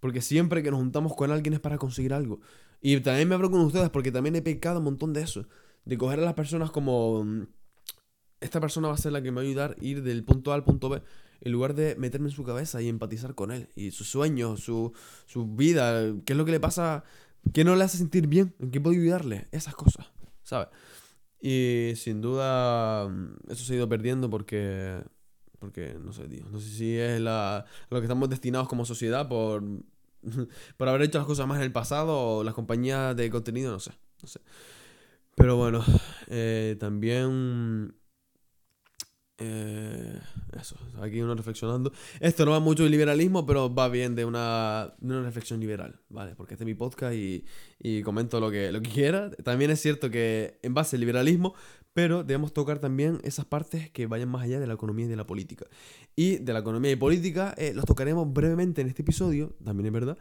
Porque 0.00 0.20
siempre 0.20 0.62
que 0.62 0.70
nos 0.70 0.80
juntamos 0.80 1.14
con 1.14 1.30
alguien 1.30 1.54
es 1.54 1.60
para 1.60 1.78
conseguir 1.78 2.14
algo. 2.14 2.40
Y 2.80 2.98
también 3.00 3.28
me 3.28 3.34
hablo 3.34 3.50
con 3.50 3.60
ustedes 3.60 3.90
porque 3.90 4.12
también 4.12 4.36
he 4.36 4.42
pecado 4.42 4.78
un 4.78 4.84
montón 4.84 5.12
de 5.12 5.22
eso. 5.22 5.46
De 5.84 5.98
coger 5.98 6.20
a 6.20 6.22
las 6.22 6.34
personas 6.34 6.70
como... 6.70 7.24
Mm, 7.24 7.46
esta 8.40 8.60
persona 8.60 8.86
va 8.86 8.94
a 8.94 8.98
ser 8.98 9.10
la 9.10 9.20
que 9.20 9.32
me 9.32 9.36
va 9.36 9.42
a 9.42 9.44
ayudar 9.44 9.76
a 9.80 9.84
ir 9.84 10.02
del 10.02 10.22
punto 10.22 10.52
A 10.52 10.54
al 10.54 10.62
punto 10.62 10.88
B. 10.88 11.02
En 11.40 11.52
lugar 11.52 11.74
de 11.74 11.96
meterme 11.96 12.28
en 12.28 12.34
su 12.34 12.44
cabeza 12.44 12.80
y 12.80 12.88
empatizar 12.88 13.34
con 13.34 13.50
él. 13.50 13.68
Y 13.74 13.90
sus 13.90 14.08
sueños, 14.08 14.60
su, 14.60 14.92
su 15.26 15.46
vida. 15.56 16.14
¿Qué 16.24 16.34
es 16.34 16.36
lo 16.36 16.44
que 16.44 16.52
le 16.52 16.60
pasa? 16.60 17.02
¿Qué 17.52 17.64
no 17.64 17.74
le 17.74 17.82
hace 17.82 17.98
sentir 17.98 18.28
bien? 18.28 18.54
¿En 18.60 18.70
qué 18.70 18.80
puedo 18.80 18.94
ayudarle? 18.96 19.48
Esas 19.50 19.74
cosas. 19.74 20.06
¿Sabes? 20.44 20.68
Y 21.40 21.92
sin 21.96 22.20
duda 22.20 23.08
mm, 23.08 23.50
eso 23.50 23.64
se 23.64 23.72
ha 23.72 23.76
ido 23.76 23.88
perdiendo 23.88 24.28
porque, 24.28 25.00
porque 25.58 25.96
no 26.00 26.12
sé, 26.12 26.28
tío, 26.28 26.46
no 26.50 26.60
sé 26.60 26.70
si 26.70 26.96
es 26.98 27.20
la, 27.20 27.64
lo 27.90 27.98
que 27.98 28.04
estamos 28.04 28.28
destinados 28.28 28.68
como 28.68 28.84
sociedad 28.84 29.28
por, 29.28 29.62
por 30.76 30.88
haber 30.88 31.02
hecho 31.02 31.18
las 31.18 31.26
cosas 31.26 31.46
más 31.46 31.58
en 31.58 31.64
el 31.64 31.72
pasado 31.72 32.38
o 32.38 32.44
las 32.44 32.54
compañías 32.54 33.16
de 33.16 33.30
contenido, 33.30 33.72
no 33.72 33.80
sé, 33.80 33.92
no 34.22 34.28
sé. 34.28 34.40
Pero 35.36 35.56
bueno, 35.56 35.84
eh, 36.26 36.76
también 36.80 37.94
eh, 39.38 40.18
eso, 40.60 40.76
aquí 41.00 41.20
uno 41.20 41.34
reflexionando. 41.34 41.92
Esto 42.18 42.44
no 42.44 42.50
va 42.50 42.60
mucho 42.60 42.82
de 42.82 42.90
liberalismo, 42.90 43.46
pero 43.46 43.72
va 43.72 43.88
bien 43.88 44.16
de 44.16 44.24
una, 44.24 44.94
de 44.98 45.14
una 45.14 45.22
reflexión 45.22 45.60
liberal, 45.60 46.00
¿vale? 46.08 46.34
Porque 46.34 46.54
este 46.54 46.64
es 46.64 46.66
mi 46.66 46.74
podcast 46.74 47.14
y, 47.14 47.44
y, 47.78 48.02
comento 48.02 48.40
lo 48.40 48.50
que, 48.50 48.72
lo 48.72 48.82
que 48.82 48.90
quiera. 48.90 49.30
También 49.44 49.70
es 49.70 49.80
cierto 49.80 50.10
que 50.10 50.58
en 50.62 50.74
base 50.74 50.96
al 50.96 51.00
liberalismo, 51.00 51.54
pero 51.94 52.24
debemos 52.24 52.52
tocar 52.52 52.80
también 52.80 53.20
esas 53.22 53.44
partes 53.44 53.90
que 53.90 54.06
vayan 54.06 54.28
más 54.28 54.42
allá 54.42 54.58
de 54.58 54.66
la 54.66 54.74
economía 54.74 55.06
y 55.06 55.08
de 55.08 55.16
la 55.16 55.26
política. 55.26 55.66
Y 56.16 56.38
de 56.38 56.52
la 56.52 56.58
economía 56.58 56.90
y 56.90 56.96
política 56.96 57.54
eh, 57.56 57.72
los 57.74 57.84
tocaremos 57.84 58.32
brevemente 58.32 58.80
en 58.80 58.88
este 58.88 59.02
episodio, 59.02 59.56
también 59.64 59.86
es 59.86 59.92
verdad, 59.92 60.18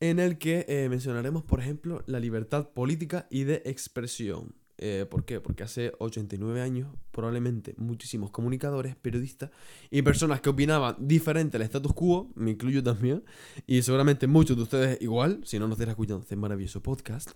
en 0.00 0.20
el 0.20 0.38
que 0.38 0.64
eh, 0.68 0.88
mencionaremos, 0.88 1.42
por 1.42 1.60
ejemplo, 1.60 2.02
la 2.06 2.20
libertad 2.20 2.70
política 2.70 3.26
y 3.30 3.44
de 3.44 3.62
expresión. 3.64 4.54
Eh, 4.78 5.06
¿Por 5.08 5.24
qué? 5.24 5.40
Porque 5.40 5.62
hace 5.62 5.92
89 5.98 6.60
años, 6.60 6.88
probablemente 7.12 7.74
muchísimos 7.78 8.30
comunicadores, 8.30 8.96
periodistas 8.96 9.50
y 9.90 10.02
personas 10.02 10.40
que 10.40 10.50
opinaban 10.50 10.96
diferente 10.98 11.56
al 11.56 11.62
status 11.62 11.92
quo, 11.92 12.30
me 12.34 12.50
incluyo 12.50 12.82
también, 12.82 13.22
y 13.66 13.82
seguramente 13.82 14.26
muchos 14.26 14.56
de 14.56 14.62
ustedes 14.64 14.98
igual, 15.00 15.40
si 15.44 15.58
no 15.58 15.68
nos 15.68 15.78
están 15.78 15.90
escuchando 15.90 16.22
este 16.22 16.36
maravilloso 16.36 16.82
podcast, 16.82 17.30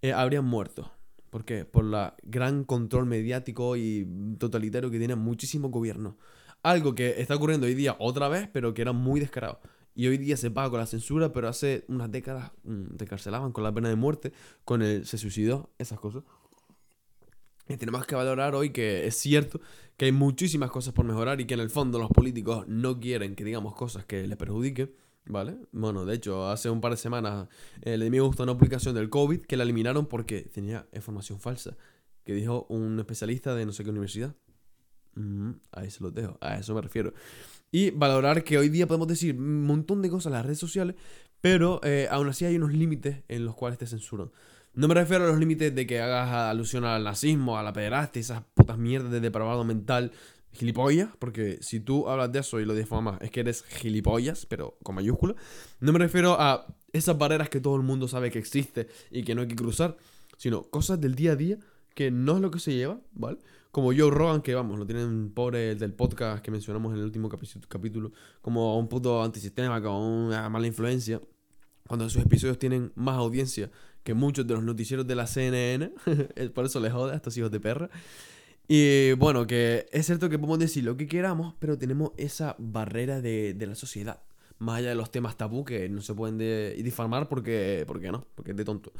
eh, 0.00 0.12
habrían 0.12 0.44
muerto. 0.44 0.92
¿Por 1.30 1.44
qué? 1.44 1.64
Por 1.64 1.84
la 1.84 2.14
gran 2.22 2.64
control 2.64 3.06
mediático 3.06 3.76
y 3.76 4.06
totalitario 4.38 4.90
que 4.90 4.98
tienen 4.98 5.18
muchísimos 5.18 5.70
gobiernos. 5.70 6.14
Algo 6.62 6.94
que 6.94 7.20
está 7.20 7.34
ocurriendo 7.34 7.66
hoy 7.66 7.74
día 7.74 7.96
otra 7.98 8.28
vez, 8.28 8.48
pero 8.52 8.74
que 8.74 8.82
era 8.82 8.92
muy 8.92 9.20
descarado. 9.20 9.60
Y 9.94 10.06
hoy 10.08 10.18
día 10.18 10.36
se 10.36 10.50
paga 10.50 10.70
con 10.70 10.80
la 10.80 10.86
censura, 10.86 11.32
pero 11.32 11.48
hace 11.48 11.84
unas 11.88 12.10
décadas 12.10 12.52
mm, 12.64 12.96
te 12.96 13.06
carcelaban 13.06 13.52
con 13.52 13.64
la 13.64 13.72
pena 13.72 13.88
de 13.88 13.96
muerte, 13.96 14.32
con 14.64 14.82
el 14.82 15.06
se 15.06 15.18
suicidó, 15.18 15.70
esas 15.78 15.98
cosas. 15.98 16.22
Y 17.68 17.76
tenemos 17.76 18.06
que 18.06 18.14
valorar 18.14 18.54
hoy 18.54 18.70
que 18.70 19.06
es 19.06 19.16
cierto 19.16 19.60
que 19.96 20.04
hay 20.04 20.12
muchísimas 20.12 20.70
cosas 20.70 20.94
por 20.94 21.04
mejorar 21.04 21.40
y 21.40 21.46
que 21.46 21.54
en 21.54 21.60
el 21.60 21.70
fondo 21.70 21.98
los 21.98 22.10
políticos 22.10 22.66
no 22.68 23.00
quieren 23.00 23.34
que 23.34 23.44
digamos 23.44 23.74
cosas 23.74 24.04
que 24.04 24.26
les 24.26 24.36
perjudiquen, 24.36 24.92
¿vale? 25.24 25.56
Bueno, 25.72 26.04
de 26.04 26.14
hecho, 26.14 26.48
hace 26.48 26.70
un 26.70 26.80
par 26.80 26.92
de 26.92 26.98
semanas 26.98 27.48
eh, 27.82 27.96
le 27.96 28.04
di 28.04 28.10
me 28.10 28.20
gusta 28.20 28.42
una 28.42 28.52
aplicación 28.52 28.94
del 28.94 29.08
COVID 29.10 29.42
que 29.42 29.56
la 29.56 29.64
eliminaron 29.64 30.06
porque 30.06 30.42
tenía 30.42 30.86
información 30.92 31.40
falsa, 31.40 31.76
que 32.24 32.34
dijo 32.34 32.66
un 32.68 32.98
especialista 32.98 33.54
de 33.54 33.66
no 33.66 33.72
sé 33.72 33.84
qué 33.84 33.90
universidad. 33.90 34.34
ahí 35.72 35.90
se 35.90 36.02
lo 36.02 36.10
dejo, 36.10 36.38
a 36.40 36.58
eso 36.58 36.74
me 36.74 36.82
refiero. 36.82 37.14
Y 37.72 37.90
valorar 37.90 38.44
que 38.44 38.58
hoy 38.58 38.68
día 38.68 38.86
podemos 38.86 39.08
decir 39.08 39.34
un 39.36 39.64
montón 39.64 40.02
de 40.02 40.10
cosas 40.10 40.26
en 40.26 40.32
las 40.34 40.44
redes 40.44 40.58
sociales, 40.58 40.94
pero 41.40 41.80
eh, 41.82 42.06
aún 42.10 42.28
así 42.28 42.44
hay 42.44 42.56
unos 42.56 42.72
límites 42.72 43.24
en 43.28 43.44
los 43.44 43.54
cuales 43.54 43.78
te 43.78 43.86
censuran. 43.86 44.30
No 44.76 44.88
me 44.88 44.94
refiero 44.94 45.24
a 45.24 45.28
los 45.28 45.38
límites 45.38 45.74
de 45.74 45.86
que 45.86 46.02
hagas 46.02 46.30
alusión 46.30 46.84
al 46.84 47.02
nazismo, 47.02 47.56
a 47.56 47.62
la 47.62 47.72
pederastia, 47.72 48.20
esas 48.20 48.42
putas 48.52 48.76
mierdas 48.76 49.10
de 49.10 49.20
depravado 49.20 49.64
mental, 49.64 50.12
gilipollas, 50.52 51.08
porque 51.18 51.56
si 51.62 51.80
tú 51.80 52.10
hablas 52.10 52.30
de 52.30 52.40
eso 52.40 52.60
y 52.60 52.66
lo 52.66 52.74
difamas, 52.74 53.18
es 53.22 53.30
que 53.30 53.40
eres 53.40 53.64
gilipollas, 53.64 54.44
pero 54.44 54.76
con 54.82 54.94
mayúscula. 54.94 55.34
No 55.80 55.94
me 55.94 55.98
refiero 55.98 56.38
a 56.38 56.66
esas 56.92 57.16
barreras 57.16 57.48
que 57.48 57.58
todo 57.58 57.74
el 57.76 57.84
mundo 57.84 58.06
sabe 58.06 58.30
que 58.30 58.38
existe 58.38 58.86
y 59.10 59.24
que 59.24 59.34
no 59.34 59.40
hay 59.40 59.48
que 59.48 59.56
cruzar, 59.56 59.96
sino 60.36 60.64
cosas 60.64 61.00
del 61.00 61.14
día 61.14 61.32
a 61.32 61.36
día 61.36 61.58
que 61.94 62.10
no 62.10 62.34
es 62.34 62.42
lo 62.42 62.50
que 62.50 62.58
se 62.58 62.74
lleva, 62.74 63.00
¿vale? 63.12 63.38
Como 63.70 63.94
Joe 63.96 64.10
Rogan, 64.10 64.42
que 64.42 64.54
vamos, 64.54 64.78
lo 64.78 64.84
tienen 64.84 65.32
pobre 65.32 65.74
del 65.74 65.94
podcast 65.94 66.44
que 66.44 66.50
mencionamos 66.50 66.92
en 66.92 66.98
el 66.98 67.06
último 67.06 67.30
capítulo, 67.66 68.12
como 68.42 68.78
un 68.78 68.88
puto 68.88 69.22
antisistema, 69.22 69.80
con 69.80 69.94
una 69.94 70.50
mala 70.50 70.66
influencia, 70.66 71.22
cuando 71.88 72.10
sus 72.10 72.22
episodios 72.22 72.58
tienen 72.58 72.92
más 72.94 73.16
audiencia 73.16 73.70
que 74.06 74.14
muchos 74.14 74.46
de 74.46 74.54
los 74.54 74.62
noticieros 74.62 75.04
de 75.04 75.16
la 75.16 75.26
CNN, 75.26 75.90
por 76.54 76.64
eso 76.64 76.78
les 76.78 76.92
jode 76.92 77.12
a 77.12 77.16
estos 77.16 77.36
hijos 77.36 77.50
de 77.50 77.58
perra. 77.58 77.90
Y 78.68 79.12
bueno, 79.14 79.48
que 79.48 79.86
es 79.90 80.06
cierto 80.06 80.30
que 80.30 80.38
podemos 80.38 80.60
decir 80.60 80.84
lo 80.84 80.96
que 80.96 81.08
queramos, 81.08 81.54
pero 81.58 81.76
tenemos 81.76 82.12
esa 82.16 82.54
barrera 82.58 83.20
de, 83.20 83.52
de 83.52 83.66
la 83.66 83.74
sociedad. 83.74 84.22
Más 84.58 84.78
allá 84.78 84.90
de 84.90 84.94
los 84.94 85.10
temas 85.10 85.36
tabú 85.36 85.64
que 85.64 85.88
no 85.88 86.02
se 86.02 86.14
pueden 86.14 86.38
difamar 86.82 87.28
porque, 87.28 87.84
porque 87.86 88.12
no, 88.12 88.26
porque 88.36 88.52
es 88.52 88.56
de 88.56 88.64
tonto. 88.64 88.92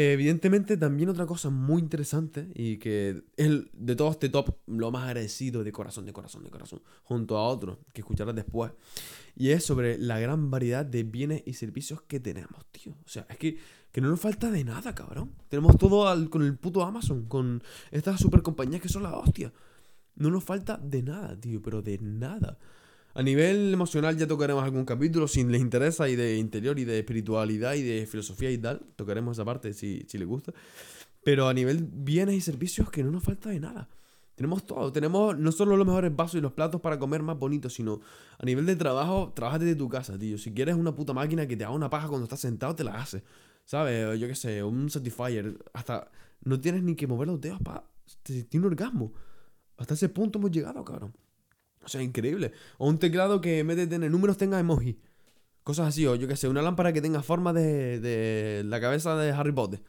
Evidentemente, 0.00 0.76
también 0.76 1.10
otra 1.10 1.26
cosa 1.26 1.50
muy 1.50 1.82
interesante 1.82 2.48
y 2.54 2.78
que 2.78 3.22
es 3.36 3.50
de 3.72 3.96
todo 3.96 4.10
este 4.10 4.28
top 4.28 4.56
lo 4.66 4.90
más 4.90 5.04
agradecido 5.04 5.62
de 5.62 5.72
corazón, 5.72 6.06
de 6.06 6.12
corazón, 6.12 6.42
de 6.42 6.50
corazón, 6.50 6.80
junto 7.02 7.36
a 7.36 7.46
otro 7.46 7.80
que 7.92 8.00
escucharás 8.00 8.34
después. 8.34 8.72
Y 9.36 9.50
es 9.50 9.64
sobre 9.64 9.98
la 9.98 10.18
gran 10.18 10.50
variedad 10.50 10.86
de 10.86 11.02
bienes 11.02 11.42
y 11.44 11.54
servicios 11.54 12.02
que 12.02 12.18
tenemos, 12.18 12.64
tío. 12.72 12.92
O 13.04 13.08
sea, 13.08 13.26
es 13.28 13.36
que 13.36 13.58
que 13.92 14.00
no 14.00 14.08
nos 14.08 14.20
falta 14.20 14.50
de 14.50 14.64
nada, 14.64 14.94
cabrón. 14.94 15.32
Tenemos 15.48 15.76
todo 15.76 16.30
con 16.30 16.42
el 16.42 16.56
puto 16.56 16.82
Amazon, 16.84 17.26
con 17.26 17.62
estas 17.90 18.20
super 18.20 18.42
compañías 18.42 18.80
que 18.80 18.88
son 18.88 19.02
la 19.02 19.16
hostia. 19.16 19.52
No 20.14 20.30
nos 20.30 20.44
falta 20.44 20.78
de 20.78 21.02
nada, 21.02 21.38
tío, 21.38 21.60
pero 21.60 21.82
de 21.82 21.98
nada. 21.98 22.58
A 23.20 23.22
nivel 23.22 23.74
emocional 23.74 24.16
ya 24.16 24.26
tocaremos 24.26 24.64
algún 24.64 24.86
capítulo 24.86 25.28
si 25.28 25.44
les 25.44 25.60
interesa 25.60 26.08
y 26.08 26.16
de 26.16 26.38
interior 26.38 26.78
y 26.78 26.86
de 26.86 27.00
espiritualidad 27.00 27.74
y 27.74 27.82
de 27.82 28.06
filosofía 28.06 28.50
y 28.50 28.56
tal. 28.56 28.80
Tocaremos 28.96 29.36
esa 29.36 29.44
parte 29.44 29.74
si, 29.74 30.06
si 30.08 30.16
les 30.16 30.26
gusta. 30.26 30.54
Pero 31.22 31.46
a 31.46 31.52
nivel 31.52 31.86
bienes 31.86 32.36
y 32.36 32.40
servicios 32.40 32.90
que 32.90 33.04
no 33.04 33.10
nos 33.10 33.22
falta 33.22 33.50
de 33.50 33.60
nada. 33.60 33.90
Tenemos 34.36 34.64
todo. 34.64 34.90
Tenemos 34.90 35.38
no 35.38 35.52
solo 35.52 35.76
los 35.76 35.86
mejores 35.86 36.16
vasos 36.16 36.36
y 36.36 36.40
los 36.40 36.54
platos 36.54 36.80
para 36.80 36.98
comer 36.98 37.22
más 37.22 37.38
bonitos, 37.38 37.74
sino 37.74 38.00
a 38.38 38.46
nivel 38.46 38.64
de 38.64 38.74
trabajo, 38.74 39.34
trabajas 39.36 39.60
desde 39.60 39.74
tu 39.74 39.90
casa, 39.90 40.18
tío. 40.18 40.38
Si 40.38 40.54
quieres 40.54 40.76
una 40.76 40.94
puta 40.94 41.12
máquina 41.12 41.46
que 41.46 41.58
te 41.58 41.64
haga 41.64 41.74
una 41.74 41.90
paja 41.90 42.08
cuando 42.08 42.24
estás 42.24 42.40
sentado, 42.40 42.74
te 42.74 42.84
la 42.84 43.02
hace. 43.02 43.22
¿Sabes? 43.66 44.18
Yo 44.18 44.28
qué 44.28 44.34
sé, 44.34 44.62
un 44.62 44.88
Satisfyer. 44.88 45.58
Hasta 45.74 46.10
no 46.42 46.58
tienes 46.58 46.82
ni 46.82 46.94
que 46.94 47.06
mover 47.06 47.28
los 47.28 47.38
dedos 47.38 47.60
para 47.60 47.84
sentir 48.24 48.62
un 48.62 48.68
orgasmo. 48.68 49.12
Hasta 49.76 49.92
ese 49.92 50.08
punto 50.08 50.38
hemos 50.38 50.50
llegado, 50.50 50.82
cabrón. 50.86 51.12
O 51.84 51.88
sea, 51.88 52.02
increíble. 52.02 52.52
O 52.78 52.88
un 52.88 52.98
teclado 52.98 53.40
que 53.40 53.60
en 53.60 53.88
tener 53.88 54.10
números 54.10 54.36
tenga 54.36 54.58
emoji. 54.58 54.98
Cosas 55.62 55.88
así, 55.88 56.06
o 56.06 56.14
yo 56.14 56.26
qué 56.28 56.36
sé, 56.36 56.48
una 56.48 56.62
lámpara 56.62 56.92
que 56.92 57.00
tenga 57.00 57.22
forma 57.22 57.52
de, 57.52 58.00
de 58.00 58.62
la 58.64 58.80
cabeza 58.80 59.16
de 59.16 59.30
Harry 59.32 59.52
Potter. 59.52 59.82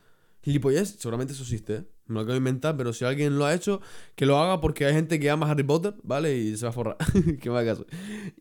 Gilipollez, 0.44 0.96
seguramente 0.98 1.34
eso 1.34 1.44
existe, 1.44 1.76
¿eh? 1.76 1.86
Me 2.08 2.16
lo 2.16 2.22
acabo 2.22 2.34
de 2.34 2.40
inventar, 2.40 2.76
pero 2.76 2.94
si 2.94 3.06
alguien 3.06 3.38
lo 3.38 3.46
ha 3.46 3.54
hecho, 3.54 3.80
que 4.16 4.26
lo 4.26 4.38
haga 4.38 4.60
porque 4.60 4.86
hay 4.86 4.94
gente 4.94 5.20
que 5.20 5.30
ama 5.30 5.50
Harry 5.50 5.64
Potter, 5.64 5.94
¿vale? 6.04 6.36
Y 6.36 6.58
se 6.58 6.66
va 6.66 6.70
a 6.70 6.74
forrar. 6.74 6.98
que 7.42 7.50
me 7.50 7.58
haga 7.58 7.74
caso. 7.74 7.86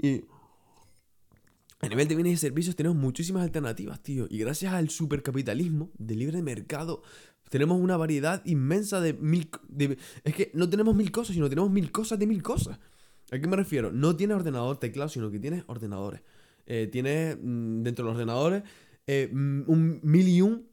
Y 0.00 0.24
a 1.80 1.88
nivel 1.88 2.08
de 2.08 2.14
bienes 2.14 2.34
y 2.34 2.36
servicios 2.36 2.74
tenemos 2.74 2.96
muchísimas 2.98 3.42
alternativas, 3.42 4.02
tío. 4.02 4.26
Y 4.28 4.38
gracias 4.38 4.72
al 4.72 4.90
supercapitalismo 4.90 5.90
de 5.98 6.16
libre 6.16 6.42
mercado, 6.42 7.02
tenemos 7.48 7.80
una 7.80 7.96
variedad 7.96 8.42
inmensa 8.44 9.00
de 9.00 9.14
mil... 9.14 9.48
es 10.24 10.34
que 10.34 10.50
no 10.54 10.68
tenemos 10.68 10.94
mil 10.94 11.10
cosas, 11.10 11.34
sino 11.34 11.48
tenemos 11.48 11.70
mil 11.70 11.92
cosas 11.92 12.18
de 12.18 12.26
mil 12.26 12.42
cosas. 12.42 12.78
¿A 13.30 13.38
qué 13.38 13.46
me 13.46 13.56
refiero? 13.56 13.92
No 13.92 14.16
tienes 14.16 14.36
ordenador 14.36 14.78
teclado, 14.78 15.08
sino 15.08 15.30
que 15.30 15.38
tienes 15.38 15.64
ordenadores. 15.66 16.22
Eh, 16.66 16.88
tienes 16.90 17.36
mm, 17.40 17.82
dentro 17.82 18.04
de 18.04 18.10
los 18.10 18.16
ordenadores 18.16 18.62
eh, 19.06 19.28
mm, 19.32 19.62
un 19.66 20.00
mil 20.02 20.28
y 20.28 20.42
un... 20.42 20.68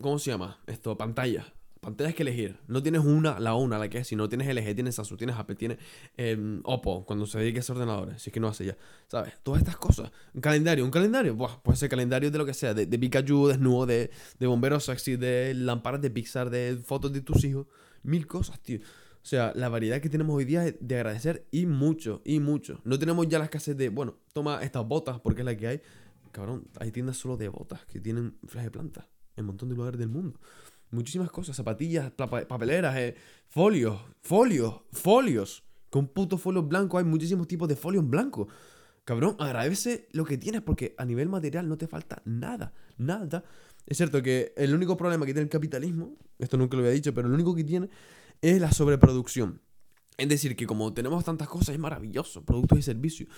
¿Cómo 0.00 0.18
se 0.18 0.30
llama? 0.30 0.60
Esto, 0.66 0.98
pantallas 0.98 1.46
pantallas 1.80 2.14
que 2.14 2.22
elegir. 2.22 2.58
No 2.66 2.82
tienes 2.82 3.02
una, 3.02 3.38
la 3.38 3.54
una, 3.54 3.78
la 3.78 3.88
que 3.88 3.98
es, 3.98 4.08
sino 4.08 4.28
tienes 4.28 4.48
LG, 4.48 4.74
tienes 4.74 4.98
Asus, 4.98 5.16
tienes 5.16 5.36
Apple, 5.36 5.56
tienes 5.56 5.78
eh, 6.16 6.60
Oppo, 6.64 7.04
cuando 7.04 7.26
se 7.26 7.38
dedique 7.38 7.58
a 7.58 7.60
hacer 7.60 7.76
ordenadores, 7.76 8.22
si 8.22 8.30
es 8.30 8.34
que 8.34 8.40
no 8.40 8.48
hace 8.48 8.66
ya. 8.66 8.76
¿Sabes? 9.06 9.34
Todas 9.42 9.60
estas 9.60 9.76
cosas. 9.76 10.10
Un 10.34 10.40
calendario, 10.40 10.84
un 10.84 10.90
calendario, 10.90 11.34
Buah, 11.34 11.62
puede 11.62 11.76
ser 11.76 11.88
calendario 11.88 12.30
de 12.30 12.38
lo 12.38 12.46
que 12.46 12.54
sea, 12.54 12.74
de, 12.74 12.86
de 12.86 12.98
Pikachu 12.98 13.48
desnudo, 13.48 13.86
de, 13.86 14.10
de 14.38 14.46
bomberos 14.46 14.84
sexy, 14.84 15.16
de 15.16 15.54
lámparas 15.54 16.00
de 16.00 16.10
Pixar, 16.10 16.50
de 16.50 16.78
fotos 16.84 17.12
de 17.12 17.20
tus 17.20 17.44
hijos. 17.44 17.66
Mil 18.02 18.26
cosas, 18.26 18.60
tío. 18.60 18.80
O 19.28 19.30
sea, 19.30 19.52
la 19.54 19.68
variedad 19.68 20.00
que 20.00 20.08
tenemos 20.08 20.34
hoy 20.34 20.46
día 20.46 20.66
es 20.66 20.76
de 20.80 20.96
agradecer 20.96 21.46
y 21.50 21.66
mucho, 21.66 22.22
y 22.24 22.40
mucho. 22.40 22.80
No 22.84 22.98
tenemos 22.98 23.28
ya 23.28 23.38
la 23.38 23.44
escasez 23.44 23.76
de, 23.76 23.90
bueno, 23.90 24.16
toma 24.32 24.62
estas 24.62 24.88
botas 24.88 25.20
porque 25.20 25.42
es 25.42 25.44
la 25.44 25.54
que 25.54 25.66
hay. 25.66 25.80
Cabrón, 26.32 26.66
hay 26.80 26.90
tiendas 26.92 27.18
solo 27.18 27.36
de 27.36 27.50
botas 27.50 27.84
que 27.84 28.00
tienen 28.00 28.38
flash 28.46 28.64
de 28.64 28.70
planta 28.70 29.06
en 29.36 29.42
un 29.42 29.48
montón 29.48 29.68
de 29.68 29.74
lugares 29.74 30.00
del 30.00 30.08
mundo 30.08 30.40
muchísimas 30.90 31.30
cosas, 31.30 31.54
zapatillas, 31.56 32.10
papeleras, 32.12 32.96
eh, 32.96 33.16
folios, 33.50 34.00
folios, 34.22 34.80
folios. 34.92 35.62
Con 35.90 36.06
puto 36.08 36.38
folio 36.38 36.62
blanco 36.62 36.96
hay 36.96 37.04
muchísimos 37.04 37.46
tipos 37.46 37.68
de 37.68 37.76
folios 37.76 38.08
blancos. 38.08 38.48
Cabrón, 39.04 39.36
agradece 39.38 40.08
lo 40.12 40.24
que 40.24 40.38
tienes 40.38 40.62
porque 40.62 40.94
a 40.96 41.04
nivel 41.04 41.28
material 41.28 41.68
no 41.68 41.76
te 41.76 41.86
falta 41.86 42.22
nada, 42.24 42.72
nada. 42.96 43.44
Es 43.86 43.98
cierto 43.98 44.22
que 44.22 44.54
el 44.56 44.74
único 44.74 44.96
problema 44.96 45.24
que 45.24 45.34
tiene 45.34 45.44
el 45.44 45.50
capitalismo, 45.50 46.16
esto 46.38 46.56
nunca 46.56 46.76
lo 46.76 46.82
había 46.82 46.92
dicho, 46.92 47.12
pero 47.14 47.28
el 47.28 47.34
único 47.34 47.54
que 47.54 47.64
tiene 47.64 47.90
es 48.42 48.60
la 48.60 48.72
sobreproducción. 48.72 49.60
Es 50.16 50.28
decir, 50.28 50.56
que 50.56 50.66
como 50.66 50.92
tenemos 50.92 51.24
tantas 51.24 51.48
cosas, 51.48 51.70
es 51.70 51.78
maravilloso, 51.78 52.44
productos 52.44 52.78
y 52.78 52.82
servicios, 52.82 53.28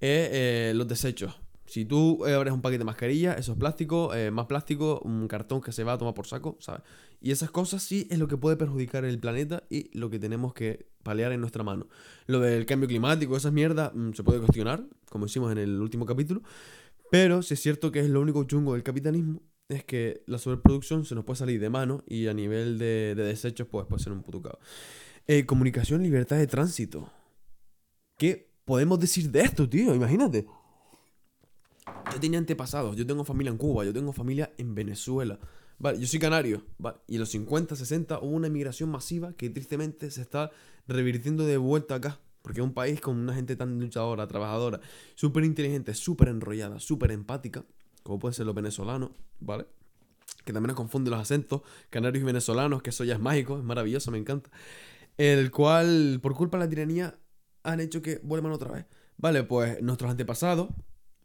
eh, 0.00 0.72
los 0.74 0.86
desechos. 0.86 1.40
Si 1.66 1.84
tú 1.84 2.24
abres 2.24 2.52
un 2.52 2.62
paquete 2.62 2.78
de 2.78 2.84
mascarilla, 2.84 3.34
eso 3.34 3.52
es 3.52 3.58
plástico, 3.58 4.14
eh, 4.14 4.30
más 4.30 4.46
plástico, 4.46 5.00
un 5.04 5.26
cartón 5.26 5.60
que 5.60 5.72
se 5.72 5.82
va 5.82 5.94
a 5.94 5.98
tomar 5.98 6.14
por 6.14 6.26
saco, 6.26 6.56
¿sabes? 6.60 6.82
Y 7.20 7.32
esas 7.32 7.50
cosas 7.50 7.82
sí 7.82 8.06
es 8.08 8.18
lo 8.18 8.28
que 8.28 8.36
puede 8.36 8.56
perjudicar 8.56 9.04
el 9.04 9.18
planeta 9.18 9.64
y 9.68 9.90
lo 9.98 10.08
que 10.08 10.20
tenemos 10.20 10.54
que 10.54 10.86
paliar 11.02 11.32
en 11.32 11.40
nuestra 11.40 11.64
mano. 11.64 11.88
Lo 12.26 12.38
del 12.38 12.66
cambio 12.66 12.88
climático, 12.88 13.36
esas 13.36 13.52
mierdas, 13.52 13.92
mm, 13.94 14.12
se 14.12 14.22
puede 14.22 14.38
cuestionar, 14.38 14.84
como 15.10 15.26
hicimos 15.26 15.50
en 15.50 15.58
el 15.58 15.80
último 15.80 16.06
capítulo, 16.06 16.42
pero 17.10 17.42
si 17.42 17.54
es 17.54 17.60
cierto 17.60 17.90
que 17.90 18.00
es 18.00 18.10
lo 18.10 18.20
único 18.20 18.44
chungo 18.44 18.74
del 18.74 18.84
capitalismo, 18.84 19.42
es 19.68 19.84
que 19.84 20.22
la 20.26 20.38
sobreproducción 20.38 21.04
se 21.04 21.14
nos 21.14 21.24
puede 21.24 21.38
salir 21.38 21.60
de 21.60 21.70
mano 21.70 22.02
y 22.06 22.28
a 22.28 22.34
nivel 22.34 22.78
de, 22.78 23.14
desechos 23.14 23.66
pues, 23.68 23.86
puede 23.86 24.02
ser 24.02 24.12
un 24.12 24.22
puto 24.22 24.42
caos. 24.42 24.58
Eh, 25.26 25.44
comunicación, 25.44 26.02
libertad 26.02 26.36
de 26.36 26.46
tránsito. 26.46 27.10
¿Qué 28.16 28.48
podemos 28.64 29.00
decir 29.00 29.30
de 29.30 29.40
esto, 29.40 29.68
tío? 29.68 29.94
Imagínate. 29.94 30.46
Yo 32.12 32.20
tenía 32.20 32.38
antepasados, 32.38 32.96
yo 32.96 33.06
tengo 33.06 33.24
familia 33.24 33.50
en 33.50 33.58
Cuba, 33.58 33.84
yo 33.84 33.92
tengo 33.92 34.12
familia 34.12 34.52
en 34.58 34.74
Venezuela. 34.74 35.38
Vale, 35.78 36.00
yo 36.00 36.06
soy 36.06 36.18
canario, 36.18 36.64
vale, 36.78 36.98
y 37.06 37.14
en 37.14 37.20
los 37.20 37.30
50, 37.30 37.76
60 37.76 38.20
hubo 38.20 38.30
una 38.30 38.48
migración 38.48 38.90
masiva 38.90 39.34
que 39.34 39.50
tristemente 39.50 40.10
se 40.10 40.22
está 40.22 40.50
revirtiendo 40.86 41.44
de 41.44 41.56
vuelta 41.58 41.96
acá. 41.96 42.20
Porque 42.40 42.60
es 42.60 42.64
un 42.64 42.74
país 42.74 43.00
con 43.00 43.16
una 43.16 43.34
gente 43.34 43.56
tan 43.56 43.80
luchadora, 43.80 44.28
trabajadora, 44.28 44.80
súper 45.16 45.42
inteligente, 45.42 45.94
súper 45.94 46.28
enrollada, 46.28 46.78
súper 46.78 47.10
empática, 47.10 47.64
como 48.06 48.18
puede 48.18 48.34
ser 48.34 48.46
los 48.46 48.54
venezolanos, 48.54 49.10
¿vale? 49.40 49.66
Que 50.44 50.52
también 50.52 50.68
nos 50.68 50.76
confunde 50.76 51.10
los 51.10 51.20
acentos, 51.20 51.62
canarios 51.90 52.22
y 52.22 52.24
venezolanos, 52.24 52.80
que 52.80 52.90
eso 52.90 53.04
ya 53.04 53.14
es 53.14 53.20
mágico, 53.20 53.58
es 53.58 53.64
maravilloso, 53.64 54.10
me 54.10 54.18
encanta. 54.18 54.48
El 55.16 55.50
cual, 55.50 56.20
por 56.22 56.34
culpa 56.34 56.56
de 56.56 56.64
la 56.64 56.70
tiranía, 56.70 57.18
han 57.64 57.80
hecho 57.80 58.00
que 58.00 58.20
vuelvan 58.22 58.52
otra 58.52 58.70
vez. 58.70 58.86
Vale, 59.16 59.42
pues 59.42 59.82
nuestros 59.82 60.10
antepasados, 60.10 60.68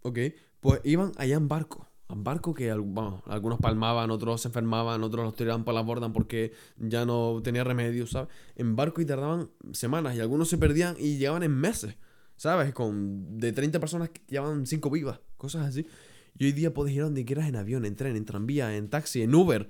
¿ok? 0.01 0.17
Pues 0.59 0.81
iban 0.83 1.11
allá 1.17 1.35
en 1.35 1.47
barco. 1.47 1.87
En 2.09 2.23
barco 2.23 2.53
que 2.53 2.71
algunos 2.71 3.59
palmaban, 3.61 4.11
otros 4.11 4.41
se 4.41 4.47
enfermaban, 4.47 5.03
otros 5.03 5.23
los 5.23 5.35
tiraban 5.35 5.63
para 5.63 5.75
la 5.75 5.81
borda 5.81 6.11
porque 6.11 6.51
ya 6.77 7.05
no 7.05 7.41
tenía 7.43 7.63
remedio, 7.63 8.07
¿sabes? 8.07 8.29
En 8.55 8.75
barco 8.75 9.01
y 9.01 9.05
tardaban 9.05 9.49
semanas 9.71 10.15
y 10.15 10.19
algunos 10.19 10.49
se 10.49 10.57
perdían 10.57 10.95
y 10.99 11.17
llegaban 11.17 11.43
en 11.43 11.55
meses, 11.55 11.95
¿sabes? 12.35 12.73
Con 12.73 13.37
de 13.37 13.53
30 13.53 13.79
personas 13.79 14.09
que 14.09 14.21
llevaban 14.27 14.65
5 14.65 14.89
vivas, 14.89 15.19
cosas 15.37 15.67
así. 15.67 15.85
Y 16.37 16.45
hoy 16.45 16.51
día 16.51 16.73
puedes 16.73 16.93
ir 16.93 17.01
a 17.01 17.05
donde 17.05 17.25
quieras 17.25 17.47
en 17.47 17.55
avión, 17.55 17.85
en 17.85 17.95
tren, 17.95 18.15
en 18.15 18.25
tranvía, 18.25 18.75
en 18.75 18.89
taxi, 18.89 19.21
en 19.21 19.35
Uber, 19.35 19.69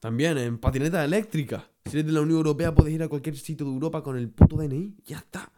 también 0.00 0.38
en 0.38 0.58
patineta 0.58 1.04
eléctrica. 1.04 1.70
Si 1.84 1.92
eres 1.92 2.06
de 2.06 2.12
la 2.12 2.20
Unión 2.20 2.38
Europea 2.38 2.74
puedes 2.74 2.92
ir 2.94 3.02
a 3.02 3.08
cualquier 3.08 3.36
sitio 3.36 3.66
de 3.66 3.72
Europa 3.72 4.02
con 4.02 4.16
el 4.16 4.28
puto 4.28 4.56
DNI, 4.56 4.96
ya 5.04 5.18
está. 5.18 5.52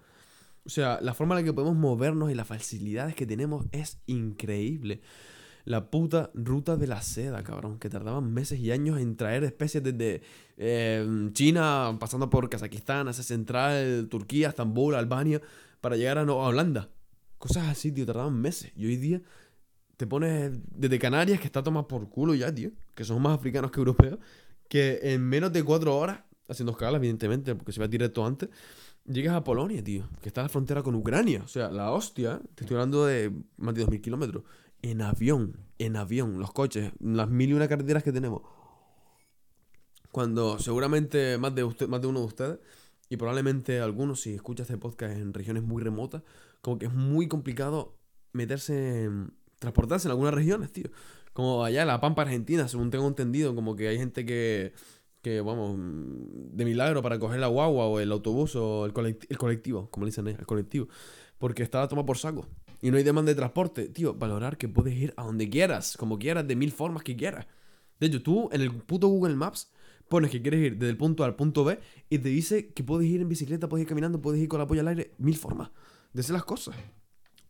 O 0.64 0.70
sea, 0.70 0.98
la 1.00 1.14
forma 1.14 1.34
en 1.34 1.40
la 1.40 1.44
que 1.44 1.54
podemos 1.54 1.76
movernos 1.76 2.30
y 2.30 2.34
las 2.34 2.46
facilidades 2.46 3.14
que 3.14 3.26
tenemos 3.26 3.66
es 3.72 3.98
increíble. 4.06 5.00
La 5.64 5.90
puta 5.90 6.30
ruta 6.34 6.76
de 6.76 6.86
la 6.86 7.00
seda, 7.02 7.42
cabrón, 7.42 7.78
que 7.78 7.88
tardaban 7.88 8.32
meses 8.32 8.58
y 8.58 8.70
años 8.70 9.00
en 9.00 9.16
traer 9.16 9.44
especies 9.44 9.82
desde 9.82 10.22
em, 10.56 11.32
China, 11.32 11.96
pasando 11.98 12.28
por 12.30 12.48
Kazajistán, 12.48 13.08
Asia 13.08 13.24
Central, 13.24 14.08
Turquía, 14.10 14.48
Estambul, 14.48 14.94
Albania, 14.94 15.40
para 15.80 15.96
llegar 15.96 16.18
a, 16.18 16.22
a 16.22 16.32
Holanda. 16.32 16.90
Cosas 17.38 17.68
así, 17.68 17.92
tío, 17.92 18.04
tardaban 18.04 18.38
meses. 18.40 18.72
Y 18.76 18.86
hoy 18.86 18.96
día 18.96 19.22
te 19.98 20.06
pones 20.06 20.52
desde 20.70 20.98
Canarias, 20.98 21.40
que 21.40 21.46
está 21.46 21.60
tomado 21.60 21.88
por 21.88 22.08
culo 22.08 22.32
ya, 22.32 22.54
tío, 22.54 22.70
que 22.94 23.04
son 23.04 23.20
más 23.20 23.36
africanos 23.36 23.72
que 23.72 23.80
europeos, 23.80 24.18
que 24.68 25.00
en 25.02 25.22
menos 25.22 25.52
de 25.52 25.64
cuatro 25.64 25.98
horas 25.98 26.20
haciendo 26.48 26.70
escala, 26.70 26.98
evidentemente, 26.98 27.56
porque 27.56 27.72
se 27.72 27.80
va 27.80 27.88
directo 27.88 28.24
antes. 28.24 28.48
Llegas 29.04 29.34
a 29.34 29.42
Polonia, 29.42 29.82
tío, 29.82 30.08
que 30.22 30.28
está 30.28 30.42
en 30.42 30.44
la 30.44 30.50
frontera 30.50 30.84
con 30.84 30.94
Ucrania. 30.94 31.42
O 31.44 31.48
sea, 31.48 31.70
la 31.72 31.90
hostia, 31.90 32.40
te 32.54 32.62
estoy 32.62 32.76
hablando 32.76 33.06
de 33.06 33.32
más 33.56 33.74
de 33.74 33.84
2.000 33.86 34.00
kilómetros. 34.00 34.44
En 34.82 35.02
avión, 35.02 35.56
en 35.78 35.96
avión, 35.96 36.38
los 36.38 36.52
coches, 36.52 36.92
las 37.00 37.28
mil 37.28 37.50
y 37.50 37.54
una 37.54 37.66
carreteras 37.66 38.04
que 38.04 38.12
tenemos. 38.12 38.42
Cuando 40.12 40.60
seguramente 40.60 41.38
más 41.38 41.56
de, 41.56 41.64
usted, 41.64 41.88
más 41.88 42.00
de 42.00 42.06
uno 42.06 42.20
de 42.20 42.26
ustedes, 42.26 42.58
y 43.08 43.16
probablemente 43.16 43.80
algunos, 43.80 44.20
si 44.20 44.34
escuchas 44.34 44.70
este 44.70 44.78
podcast 44.78 45.16
en 45.16 45.34
regiones 45.34 45.64
muy 45.64 45.82
remotas, 45.82 46.22
como 46.62 46.78
que 46.78 46.86
es 46.86 46.94
muy 46.94 47.26
complicado 47.26 47.96
meterse, 48.32 49.04
en, 49.04 49.32
transportarse 49.58 50.08
en 50.08 50.12
algunas 50.12 50.34
regiones, 50.34 50.72
tío. 50.72 50.90
Como 51.32 51.64
allá 51.64 51.82
en 51.82 51.88
la 51.88 52.00
Pampa 52.00 52.22
Argentina, 52.22 52.68
según 52.68 52.90
tengo 52.90 53.06
entendido, 53.06 53.54
como 53.54 53.76
que 53.76 53.88
hay 53.88 53.98
gente 53.98 54.24
que, 54.24 54.72
que 55.22 55.40
vamos, 55.40 55.76
de 55.78 56.64
milagro 56.64 57.02
para 57.02 57.18
coger 57.18 57.40
la 57.40 57.46
guagua 57.46 57.86
o 57.86 58.00
el 58.00 58.10
autobús 58.12 58.56
o 58.56 58.86
el, 58.86 58.92
colectivo, 58.92 59.88
como 59.90 60.04
le 60.04 60.10
dicen 60.10 60.26
ahí, 60.26 60.36
el 60.38 60.46
colectivo, 60.46 60.88
porque 61.38 61.62
está 61.62 61.82
a 61.82 61.88
tomar 61.88 62.06
por 62.06 62.18
saco. 62.18 62.46
Y 62.80 62.90
no 62.90 62.96
hay 62.96 63.02
demanda 63.02 63.30
de 63.30 63.34
transporte. 63.34 63.88
Tío, 63.88 64.14
valorar 64.14 64.56
que 64.56 64.68
puedes 64.68 64.94
ir 64.94 65.12
a 65.16 65.24
donde 65.24 65.50
quieras, 65.50 65.96
como 65.96 66.18
quieras, 66.18 66.46
de 66.46 66.56
mil 66.56 66.72
formas 66.72 67.02
que 67.02 67.16
quieras. 67.16 67.46
De 67.98 68.06
hecho, 68.06 68.22
tú 68.22 68.48
en 68.52 68.60
el 68.60 68.72
puto 68.72 69.08
Google 69.08 69.34
Maps 69.34 69.72
pones 70.08 70.30
que 70.30 70.40
quieres 70.40 70.60
ir 70.60 70.78
desde 70.78 70.90
el 70.90 70.96
punto 70.96 71.24
A 71.24 71.26
al 71.26 71.36
punto 71.36 71.64
B 71.64 71.78
y 72.08 72.18
te 72.18 72.28
dice 72.28 72.72
que 72.72 72.84
puedes 72.84 73.08
ir 73.08 73.20
en 73.20 73.28
bicicleta, 73.28 73.68
puedes 73.68 73.82
ir 73.82 73.88
caminando, 73.88 74.20
puedes 74.20 74.40
ir 74.40 74.48
con 74.48 74.60
la 74.60 74.66
polla 74.66 74.80
al 74.80 74.88
aire, 74.88 75.12
mil 75.18 75.36
formas 75.36 75.70
de 76.12 76.20
hacer 76.20 76.34
las 76.34 76.44
cosas. 76.44 76.76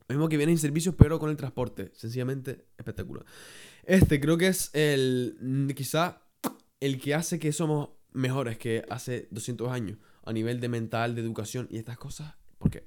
Lo 0.08 0.14
mismo 0.14 0.28
que 0.28 0.36
viene 0.38 0.52
en 0.52 0.58
servicios, 0.58 0.94
pero 0.96 1.18
con 1.18 1.30
el 1.30 1.36
transporte. 1.36 1.90
Sencillamente 1.94 2.64
espectacular. 2.78 3.24
Este 3.84 4.20
creo 4.20 4.38
que 4.38 4.48
es 4.48 4.70
el. 4.72 5.36
Mm, 5.40 5.68
quizá 5.70 6.22
el 6.80 7.00
que 7.00 7.14
hace 7.14 7.38
que 7.38 7.52
somos 7.52 7.90
mejores 8.12 8.58
que 8.58 8.84
hace 8.88 9.28
200 9.30 9.70
años 9.70 9.98
a 10.24 10.32
nivel 10.32 10.60
de 10.60 10.68
mental, 10.68 11.14
de 11.14 11.20
educación 11.20 11.68
y 11.70 11.78
estas 11.78 11.98
cosas. 11.98 12.34
porque 12.58 12.84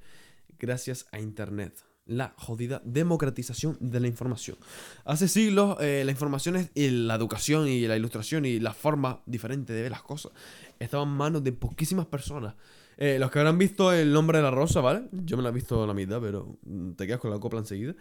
Gracias 0.58 1.06
a 1.10 1.20
Internet 1.20 1.84
la 2.06 2.34
jodida 2.36 2.82
democratización 2.84 3.76
de 3.80 4.00
la 4.00 4.08
información. 4.08 4.56
Hace 5.04 5.28
siglos 5.28 5.76
eh, 5.80 6.02
la 6.04 6.10
información 6.10 6.68
y 6.74 6.88
la 6.88 7.14
educación 7.14 7.68
y 7.68 7.86
la 7.86 7.96
ilustración 7.96 8.44
y 8.44 8.58
la 8.58 8.74
forma 8.74 9.22
diferente 9.26 9.72
de 9.72 9.82
ver 9.82 9.92
las 9.92 10.02
cosas 10.02 10.32
estaban 10.78 11.08
en 11.08 11.14
manos 11.14 11.44
de 11.44 11.52
poquísimas 11.52 12.06
personas. 12.06 12.54
Eh, 13.04 13.18
los 13.18 13.32
que 13.32 13.40
habrán 13.40 13.58
visto 13.58 13.92
El 13.92 14.12
nombre 14.12 14.38
de 14.38 14.44
la 14.44 14.52
rosa, 14.52 14.80
¿vale? 14.80 15.08
Yo 15.10 15.36
me 15.36 15.42
la 15.42 15.48
he 15.48 15.52
visto 15.52 15.82
a 15.82 15.88
la 15.88 15.92
mitad, 15.92 16.20
pero 16.20 16.56
te 16.96 17.04
quedas 17.04 17.18
con 17.18 17.32
la 17.32 17.40
copla 17.40 17.58
enseguida. 17.58 17.96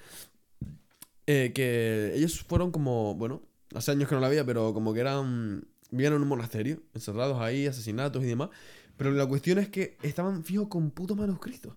Eh, 1.25 1.51
que 1.55 2.13
ellos 2.13 2.43
fueron 2.43 2.69
como, 2.69 3.15
bueno, 3.15 3.41
hace 3.73 3.89
años 3.89 4.07
que 4.07 4.13
no 4.13 4.21
la 4.21 4.27
había, 4.27 4.45
pero 4.45 4.75
como 4.75 4.93
que 4.93 4.99
eran, 4.99 5.65
vivían 5.89 6.13
en 6.13 6.21
un 6.21 6.27
monasterio, 6.27 6.83
encerrados 6.93 7.41
ahí, 7.41 7.65
asesinatos 7.65 8.23
y 8.23 8.27
demás. 8.27 8.49
Pero 8.95 9.09
la 9.09 9.25
cuestión 9.25 9.57
es 9.57 9.69
que 9.69 9.97
estaban 10.03 10.43
fijos 10.43 10.67
con 10.67 10.91
putos 10.91 11.17
manuscritos. 11.17 11.73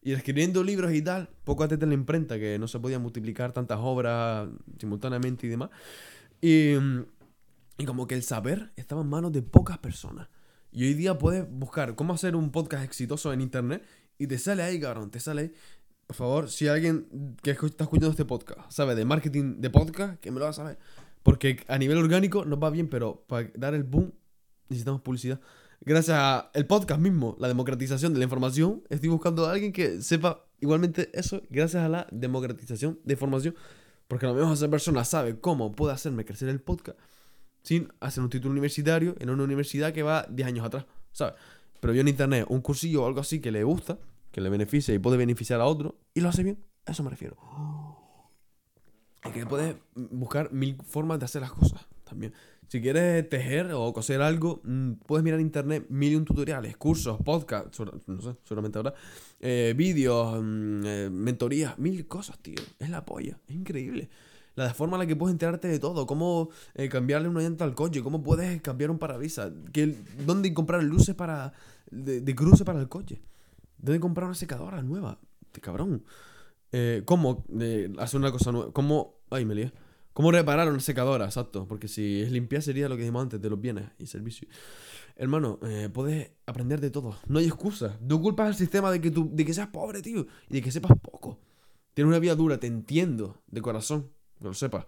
Y 0.00 0.12
escribiendo 0.12 0.62
libros 0.62 0.92
y 0.92 1.02
tal, 1.02 1.30
poco 1.42 1.64
antes 1.64 1.80
de 1.80 1.86
la 1.86 1.94
imprenta, 1.94 2.38
que 2.38 2.60
no 2.60 2.68
se 2.68 2.78
podían 2.78 3.02
multiplicar 3.02 3.52
tantas 3.52 3.78
obras 3.82 4.48
simultáneamente 4.78 5.48
y 5.48 5.50
demás. 5.50 5.70
Y, 6.40 6.74
y 7.76 7.84
como 7.86 8.06
que 8.06 8.14
el 8.14 8.22
saber 8.22 8.70
estaba 8.76 9.00
en 9.00 9.08
manos 9.08 9.32
de 9.32 9.42
pocas 9.42 9.78
personas. 9.78 10.28
Y 10.70 10.84
hoy 10.84 10.94
día 10.94 11.18
puedes 11.18 11.48
buscar 11.50 11.94
cómo 11.94 12.14
hacer 12.14 12.36
un 12.36 12.50
podcast 12.50 12.84
exitoso 12.84 13.32
en 13.32 13.40
internet 13.40 13.82
y 14.18 14.26
te 14.26 14.38
sale 14.38 14.62
ahí, 14.62 14.80
cabrón, 14.80 15.10
te 15.10 15.20
sale 15.20 15.42
ahí. 15.42 15.52
Por 16.06 16.16
favor, 16.16 16.50
si 16.50 16.68
alguien 16.68 17.36
que 17.42 17.50
está 17.50 17.84
escuchando 17.84 18.10
este 18.10 18.24
podcast 18.24 18.70
sabe 18.70 18.94
de 18.94 19.04
marketing 19.04 19.60
de 19.60 19.70
podcast, 19.70 20.18
que 20.20 20.30
me 20.30 20.38
lo 20.38 20.44
va 20.44 20.50
a 20.50 20.54
saber. 20.54 20.78
Porque 21.22 21.64
a 21.68 21.78
nivel 21.78 21.98
orgánico 21.98 22.44
nos 22.44 22.58
va 22.58 22.70
bien, 22.70 22.88
pero 22.88 23.24
para 23.26 23.50
dar 23.54 23.74
el 23.74 23.84
boom 23.84 24.12
necesitamos 24.68 25.02
publicidad 25.02 25.40
gracias 25.80 26.18
al 26.18 26.66
podcast 26.66 27.00
mismo, 27.00 27.36
la 27.38 27.48
democratización 27.48 28.12
de 28.12 28.18
la 28.18 28.24
información, 28.24 28.82
estoy 28.88 29.08
buscando 29.08 29.46
a 29.46 29.52
alguien 29.52 29.72
que 29.72 30.02
sepa 30.02 30.44
igualmente 30.60 31.10
eso, 31.14 31.42
gracias 31.50 31.82
a 31.82 31.88
la 31.88 32.06
democratización 32.10 32.98
de 33.04 33.14
información. 33.14 33.54
Porque 34.06 34.24
a 34.24 34.30
lo 34.30 34.34
mejor 34.34 34.54
esa 34.54 34.68
persona 34.68 35.04
sabe 35.04 35.38
cómo 35.38 35.72
puede 35.72 35.92
hacerme 35.92 36.24
crecer 36.24 36.48
el 36.48 36.60
podcast 36.60 36.98
sin 37.68 37.92
hacer 38.00 38.22
un 38.22 38.30
título 38.30 38.52
universitario 38.52 39.14
en 39.20 39.28
una 39.28 39.44
universidad 39.44 39.92
que 39.92 40.02
va 40.02 40.26
10 40.30 40.48
años 40.48 40.64
atrás, 40.64 40.86
¿sabes? 41.12 41.34
Pero 41.80 41.92
yo 41.92 42.00
en 42.00 42.08
internet 42.08 42.46
un 42.48 42.62
cursillo 42.62 43.02
o 43.02 43.06
algo 43.06 43.20
así 43.20 43.40
que 43.40 43.50
le 43.50 43.62
gusta, 43.62 43.98
que 44.32 44.40
le 44.40 44.48
beneficia 44.48 44.94
y 44.94 44.98
puede 44.98 45.18
beneficiar 45.18 45.60
a 45.60 45.66
otro, 45.66 45.98
y 46.14 46.22
lo 46.22 46.30
hace 46.30 46.42
bien, 46.44 46.64
a 46.86 46.92
eso 46.92 47.02
me 47.02 47.10
refiero. 47.10 47.36
Y 49.22 49.32
que 49.32 49.44
puedes 49.44 49.76
buscar 49.94 50.50
mil 50.50 50.78
formas 50.82 51.18
de 51.18 51.26
hacer 51.26 51.42
las 51.42 51.52
cosas 51.52 51.86
también. 52.04 52.32
Si 52.68 52.80
quieres 52.80 53.28
tejer 53.28 53.70
o 53.74 53.92
coser 53.92 54.22
algo, 54.22 54.62
mm, 54.64 54.92
puedes 55.06 55.22
mirar 55.22 55.38
en 55.38 55.44
internet 55.44 55.84
mil 55.90 56.12
y 56.12 56.16
un 56.16 56.24
tutoriales, 56.24 56.74
cursos, 56.78 57.18
podcasts, 57.22 57.78
no 58.06 58.22
sé, 58.22 58.34
seguramente 58.44 58.78
ahora, 58.78 58.94
eh, 59.40 59.74
vídeos, 59.76 60.42
mm, 60.42 60.86
eh, 60.86 61.10
mentorías, 61.10 61.78
mil 61.78 62.08
cosas, 62.08 62.38
tío. 62.38 62.62
Es 62.78 62.88
la 62.88 63.04
polla, 63.04 63.38
es 63.46 63.54
increíble. 63.54 64.08
La 64.64 64.74
forma 64.74 64.96
en 64.96 65.00
la 65.00 65.06
que 65.06 65.16
puedes 65.16 65.32
enterarte 65.32 65.68
de 65.68 65.78
todo, 65.78 66.06
cómo 66.06 66.50
eh, 66.74 66.88
cambiarle 66.88 67.28
una 67.28 67.40
llanta 67.40 67.64
al 67.64 67.74
coche, 67.74 68.02
cómo 68.02 68.22
puedes 68.22 68.60
cambiar 68.60 68.90
un 68.90 68.98
parabrisas, 68.98 69.52
que, 69.72 69.94
dónde 70.26 70.52
comprar 70.52 70.82
luces 70.82 71.14
para 71.14 71.52
de, 71.90 72.34
cruce 72.34 72.64
para 72.64 72.80
el 72.80 72.88
coche, 72.88 73.20
dónde 73.78 74.00
comprar 74.00 74.26
una 74.26 74.34
secadora 74.34 74.82
nueva, 74.82 75.18
de 75.52 75.60
cabrón. 75.60 76.04
cómo 77.04 77.44
hacer 77.98 78.20
una 78.20 78.32
cosa 78.32 78.52
nueva, 78.52 78.72
cómo... 78.72 79.18
Ay, 79.30 79.44
me 79.44 79.54
lié. 79.54 79.72
¿Cómo 80.18 80.32
reparar 80.32 80.68
una 80.68 80.80
secadora? 80.80 81.26
Exacto. 81.26 81.68
Porque 81.68 81.86
si 81.86 82.22
es 82.22 82.32
limpiar 82.32 82.60
sería 82.60 82.88
lo 82.88 82.96
que 82.96 83.02
dijimos 83.02 83.22
antes 83.22 83.40
de 83.40 83.48
los 83.48 83.60
bienes 83.60 83.84
y 84.00 84.06
servicios. 84.06 84.50
Hermano, 85.14 85.60
eh, 85.62 85.88
puedes 85.92 86.32
aprender 86.44 86.80
de 86.80 86.90
todo. 86.90 87.16
No 87.28 87.38
hay 87.38 87.46
excusa. 87.46 87.96
No 88.00 88.20
culpas 88.20 88.48
al 88.48 88.54
sistema 88.56 88.90
de 88.90 89.00
que, 89.00 89.12
tú, 89.12 89.30
de 89.32 89.44
que 89.44 89.54
seas 89.54 89.68
pobre, 89.68 90.02
tío. 90.02 90.26
Y 90.48 90.54
de 90.54 90.62
que 90.62 90.72
sepas 90.72 90.98
poco. 91.00 91.38
Tienes 91.94 92.08
una 92.08 92.18
vida 92.18 92.34
dura, 92.34 92.58
te 92.58 92.66
entiendo. 92.66 93.40
De 93.46 93.62
corazón. 93.62 94.10
Que 94.38 94.44
lo 94.44 94.54
sepas. 94.54 94.86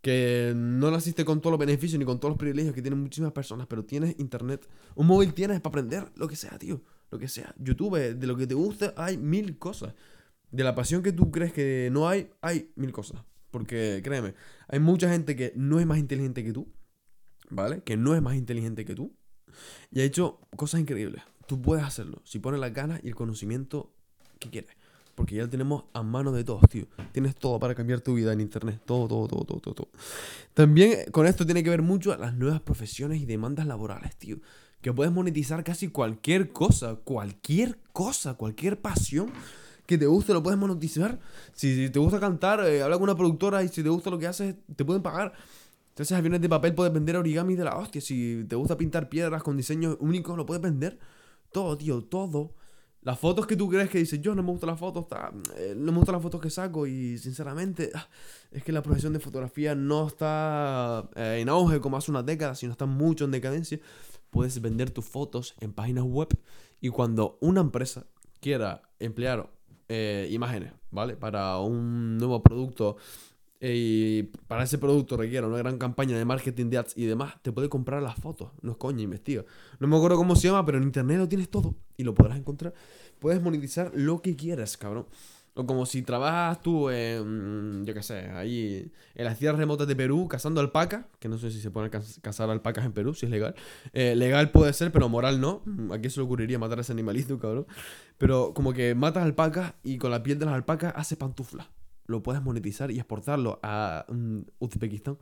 Que 0.00 0.52
no 0.54 0.90
naciste 0.90 1.24
con 1.24 1.40
todos 1.40 1.52
los 1.52 1.60
beneficios 1.60 1.98
ni 1.98 2.04
con 2.04 2.18
todos 2.18 2.32
los 2.32 2.38
privilegios 2.38 2.74
que 2.74 2.82
tienen 2.82 3.00
muchísimas 3.00 3.32
personas. 3.32 3.66
Pero 3.66 3.84
tienes 3.84 4.18
internet. 4.18 4.68
Un 4.94 5.06
móvil 5.06 5.34
tienes 5.34 5.60
para 5.60 5.70
aprender 5.70 6.12
lo 6.16 6.28
que 6.28 6.36
sea, 6.36 6.58
tío. 6.58 6.82
Lo 7.10 7.18
que 7.18 7.28
sea. 7.28 7.54
YouTube, 7.58 8.16
de 8.16 8.26
lo 8.26 8.36
que 8.36 8.46
te 8.46 8.54
guste, 8.54 8.92
hay 8.96 9.16
mil 9.18 9.58
cosas. 9.58 9.94
De 10.50 10.64
la 10.64 10.74
pasión 10.74 11.02
que 11.02 11.12
tú 11.12 11.30
crees 11.30 11.52
que 11.52 11.88
no 11.92 12.08
hay, 12.08 12.30
hay 12.40 12.72
mil 12.76 12.92
cosas. 12.92 13.22
Porque 13.52 14.00
créeme, 14.02 14.34
hay 14.66 14.80
mucha 14.80 15.10
gente 15.10 15.36
que 15.36 15.52
no 15.54 15.78
es 15.78 15.86
más 15.86 15.98
inteligente 15.98 16.42
que 16.42 16.52
tú, 16.54 16.72
¿vale? 17.50 17.82
Que 17.82 17.98
no 17.98 18.14
es 18.14 18.22
más 18.22 18.34
inteligente 18.34 18.86
que 18.86 18.94
tú. 18.94 19.14
Y 19.90 20.00
ha 20.00 20.04
hecho 20.04 20.40
cosas 20.56 20.80
increíbles. 20.80 21.22
Tú 21.46 21.60
puedes 21.60 21.84
hacerlo 21.84 22.22
si 22.24 22.38
pones 22.38 22.60
las 22.60 22.72
ganas 22.72 23.00
y 23.04 23.08
el 23.08 23.14
conocimiento 23.14 23.94
que 24.38 24.48
quieres. 24.48 24.74
Porque 25.14 25.36
ya 25.36 25.42
lo 25.42 25.50
tenemos 25.50 25.84
a 25.92 26.02
mano 26.02 26.32
de 26.32 26.44
todos, 26.44 26.62
tío. 26.70 26.86
Tienes 27.12 27.36
todo 27.36 27.58
para 27.58 27.74
cambiar 27.74 28.00
tu 28.00 28.14
vida 28.14 28.32
en 28.32 28.40
internet. 28.40 28.80
Todo, 28.84 29.08
todo, 29.08 29.26
todo, 29.28 29.44
todo, 29.44 29.74
todo. 29.74 29.88
También 30.54 31.10
con 31.10 31.26
esto 31.26 31.44
tiene 31.44 31.62
que 31.62 31.70
ver 31.70 31.82
mucho 31.82 32.16
las 32.16 32.34
nuevas 32.34 32.60
profesiones 32.60 33.20
y 33.20 33.26
demandas 33.26 33.66
laborales, 33.66 34.16
tío. 34.16 34.38
Que 34.80 34.92
puedes 34.92 35.12
monetizar 35.12 35.62
casi 35.62 35.88
cualquier 35.88 36.50
cosa, 36.52 36.96
cualquier 36.96 37.78
cosa, 37.92 38.34
cualquier 38.34 38.80
pasión 38.80 39.30
que 39.86 39.98
te 39.98 40.06
guste, 40.06 40.32
lo 40.32 40.42
puedes 40.42 40.58
monetizar. 40.58 41.18
Si, 41.52 41.90
te 41.90 41.98
gusta 41.98 42.18
cantar, 42.18 42.66
eh, 42.66 42.82
habla 42.82 42.96
con 42.96 43.04
una 43.04 43.16
productora 43.16 43.62
y 43.62 43.68
si 43.68 43.82
te 43.82 43.88
gusta 43.88 44.10
lo 44.10 44.18
que 44.18 44.26
haces, 44.26 44.54
te 44.74 44.84
pueden 44.84 45.02
pagar. 45.02 45.32
Entonces, 45.90 46.16
aviones 46.16 46.40
de 46.40 46.48
papel 46.48 46.74
puedes 46.74 46.92
vender 46.92 47.16
origami 47.16 47.54
de 47.54 47.64
la 47.64 47.76
hostia. 47.76 48.00
Si 48.00 48.44
te 48.48 48.56
gusta 48.56 48.78
pintar 48.78 49.08
piedras 49.08 49.42
con 49.42 49.56
diseños 49.56 49.98
únicos, 50.00 50.36
lo 50.36 50.46
puedes 50.46 50.62
vender. 50.62 50.98
Todo, 51.52 51.76
tío, 51.76 52.02
todo. 52.02 52.54
Las 53.02 53.18
fotos 53.18 53.48
que 53.48 53.56
tú 53.56 53.68
crees 53.68 53.90
que 53.90 53.98
dices, 53.98 54.20
yo 54.20 54.34
no 54.34 54.44
me 54.44 54.52
gustan 54.52 54.70
las 54.70 54.78
fotos, 54.78 55.06
eh, 55.56 55.74
no 55.76 55.90
me 55.90 55.98
gustan 55.98 56.14
las 56.14 56.22
fotos 56.22 56.40
que 56.40 56.50
saco 56.50 56.86
y 56.86 57.18
sinceramente 57.18 57.90
ah, 57.94 58.08
es 58.52 58.62
que 58.62 58.70
la 58.70 58.82
profesión 58.82 59.12
de 59.12 59.18
fotografía 59.18 59.74
no 59.74 60.06
está 60.06 61.10
eh, 61.16 61.38
en 61.40 61.48
auge 61.48 61.80
como 61.80 61.96
hace 61.96 62.12
una 62.12 62.22
década, 62.22 62.54
sino 62.54 62.70
está 62.70 62.86
mucho 62.86 63.24
en 63.24 63.32
decadencia. 63.32 63.80
Puedes 64.30 64.60
vender 64.62 64.90
tus 64.90 65.04
fotos 65.04 65.54
en 65.60 65.72
páginas 65.72 66.04
web 66.04 66.28
y 66.80 66.90
cuando 66.90 67.38
una 67.40 67.60
empresa 67.60 68.06
quiera 68.40 68.82
emplear 69.00 69.50
eh, 69.88 70.28
imágenes, 70.30 70.72
¿vale? 70.90 71.16
Para 71.16 71.58
un 71.58 72.18
nuevo 72.18 72.40
producto 72.42 72.96
y 73.64 74.24
para 74.48 74.64
ese 74.64 74.76
producto 74.76 75.16
requiere 75.16 75.46
una 75.46 75.58
gran 75.58 75.78
campaña 75.78 76.18
de 76.18 76.24
marketing 76.24 76.68
de 76.68 76.78
ads 76.78 76.96
y 76.96 77.04
demás, 77.04 77.34
te 77.42 77.52
puede 77.52 77.68
comprar 77.68 78.02
las 78.02 78.16
fotos. 78.16 78.50
No 78.60 78.72
es 78.72 78.76
coña, 78.76 79.02
investiga. 79.02 79.44
No 79.78 79.86
me 79.86 79.96
acuerdo 79.96 80.16
cómo 80.16 80.34
se 80.34 80.48
llama, 80.48 80.66
pero 80.66 80.78
en 80.78 80.84
internet 80.84 81.18
lo 81.18 81.28
tienes 81.28 81.48
todo 81.48 81.76
y 81.96 82.02
lo 82.02 82.12
podrás 82.12 82.38
encontrar. 82.38 82.74
Puedes 83.20 83.40
monetizar 83.40 83.92
lo 83.94 84.20
que 84.20 84.34
quieras, 84.34 84.76
cabrón. 84.76 85.06
O 85.54 85.64
como 85.64 85.86
si 85.86 86.02
trabajas 86.02 86.60
tú 86.62 86.90
en, 86.90 87.84
yo 87.84 87.94
qué 87.94 88.02
sé, 88.02 88.30
ahí 88.30 88.90
en 89.14 89.24
las 89.24 89.38
tierras 89.38 89.58
remotas 89.58 89.86
de 89.86 89.94
Perú 89.94 90.26
cazando 90.26 90.60
alpacas, 90.60 91.04
que 91.20 91.28
no 91.28 91.38
sé 91.38 91.50
si 91.52 91.60
se 91.60 91.70
pueden 91.70 91.90
cazar 92.20 92.50
alpacas 92.50 92.84
en 92.84 92.92
Perú, 92.92 93.14
si 93.14 93.26
es 93.26 93.30
legal. 93.30 93.54
Eh, 93.92 94.16
legal 94.16 94.50
puede 94.50 94.72
ser, 94.72 94.90
pero 94.90 95.08
moral 95.08 95.40
no. 95.40 95.62
¿A 95.92 95.98
quién 95.98 96.10
se 96.10 96.18
le 96.18 96.24
ocurriría 96.24 96.58
matar 96.58 96.78
a 96.78 96.80
ese 96.80 96.92
animalito, 96.92 97.38
cabrón? 97.38 97.66
Pero 98.18 98.54
como 98.54 98.72
que 98.72 98.96
matas 98.96 99.22
alpacas 99.22 99.74
y 99.84 99.98
con 99.98 100.10
la 100.10 100.22
piel 100.24 100.40
de 100.40 100.46
las 100.46 100.54
alpacas 100.54 100.94
haces 100.96 101.16
pantuflas. 101.16 101.68
Lo 102.06 102.22
puedes 102.22 102.42
monetizar 102.42 102.90
y 102.90 102.98
exportarlo 102.98 103.60
a 103.62 104.06
Uzbekistán. 104.58 105.18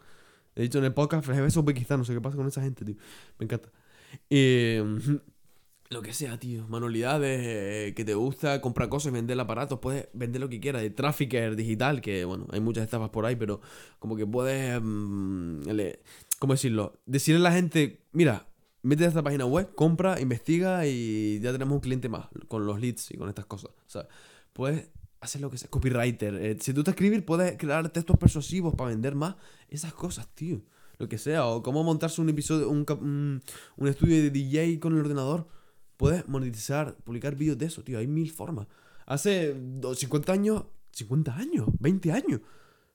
He 0.55 0.63
dicho 0.63 0.79
en 0.79 0.85
el 0.85 0.95
podcast, 0.95 1.29
es 1.29 1.57
Uzbekistán, 1.57 1.99
no 1.99 2.05
sé 2.05 2.15
qué 2.15 2.21
pasa 2.21 2.37
con 2.37 2.47
esa 2.47 2.63
gente, 2.63 2.85
tío. 2.85 2.97
Me 3.39 3.45
encanta. 3.45 3.71
Y, 4.29 4.77
lo 5.91 6.03
que 6.03 6.13
sea, 6.13 6.39
tío. 6.39 6.67
Manualidades, 6.69 7.41
eh, 7.43 7.95
que 7.95 8.05
te 8.05 8.15
gusta, 8.15 8.61
comprar 8.61 8.89
cosas 8.89 9.13
vender 9.13 9.39
aparatos. 9.39 9.81
Puedes 9.81 10.09
vender 10.13 10.41
lo 10.41 10.49
que 10.49 10.61
quieras. 10.61 10.83
De 10.83 10.91
trafficker 10.91 11.57
digital, 11.57 12.01
que 12.01 12.25
bueno, 12.25 12.47
hay 12.51 12.61
muchas 12.61 12.85
estafas 12.85 13.11
por 13.11 13.27
ahí, 13.27 13.37
pero 13.37 13.61
como 13.99 14.17
que 14.17 14.27
puedes. 14.27 14.81
Mm, 14.83 15.63
¿Cómo 16.39 16.55
decirlo? 16.55 17.01
Decirle 17.07 17.41
a 17.41 17.51
la 17.51 17.53
gente, 17.53 18.05
mira, 18.13 18.47
métete 18.83 19.07
a 19.07 19.09
esta 19.09 19.23
página 19.23 19.47
web, 19.47 19.75
compra, 19.75 20.21
investiga 20.21 20.87
y 20.87 21.41
ya 21.41 21.53
tenemos 21.53 21.75
un 21.75 21.81
cliente 21.81 22.09
más 22.09 22.29
con 22.49 22.67
los 22.67 22.81
leads 22.81 23.11
y 23.11 23.17
con 23.17 23.29
estas 23.29 23.47
cosas. 23.47 23.71
O 23.71 23.91
sea, 23.91 24.09
puedes 24.53 24.91
hacer 25.21 25.41
lo 25.41 25.51
que 25.51 25.59
sea. 25.59 25.69
Copywriter. 25.71 26.35
Eh, 26.37 26.57
si 26.61 26.73
tú 26.73 26.83
te 26.83 26.91
escribir, 26.91 27.25
puedes 27.25 27.57
crear 27.57 27.89
textos 27.91 28.17
persuasivos 28.19 28.75
para 28.75 28.91
vender 28.91 29.15
más. 29.15 29.37
Esas 29.69 29.93
cosas, 29.93 30.29
tío. 30.35 30.63
Lo 30.99 31.09
que 31.09 31.19
sea. 31.19 31.47
O 31.47 31.63
cómo 31.63 31.83
montarse 31.85 32.21
un 32.21 32.29
episodio, 32.29 32.69
un, 32.69 32.85
un, 33.01 33.43
un 33.77 33.89
estudio 33.89 34.17
de 34.23 34.31
DJ 34.31 34.81
con 34.81 34.93
el 34.95 35.01
ordenador 35.01 35.47
Puedes 36.01 36.27
monetizar, 36.29 36.97
publicar 37.05 37.37
vídeos 37.37 37.59
de 37.59 37.67
eso, 37.67 37.85
tío. 37.85 37.99
Hay 37.99 38.07
mil 38.07 38.33
formas. 38.33 38.67
Hace 39.05 39.55
50 39.95 40.33
años, 40.33 40.65
50 40.93 41.37
años, 41.37 41.69
20 41.79 42.11
años. 42.11 42.41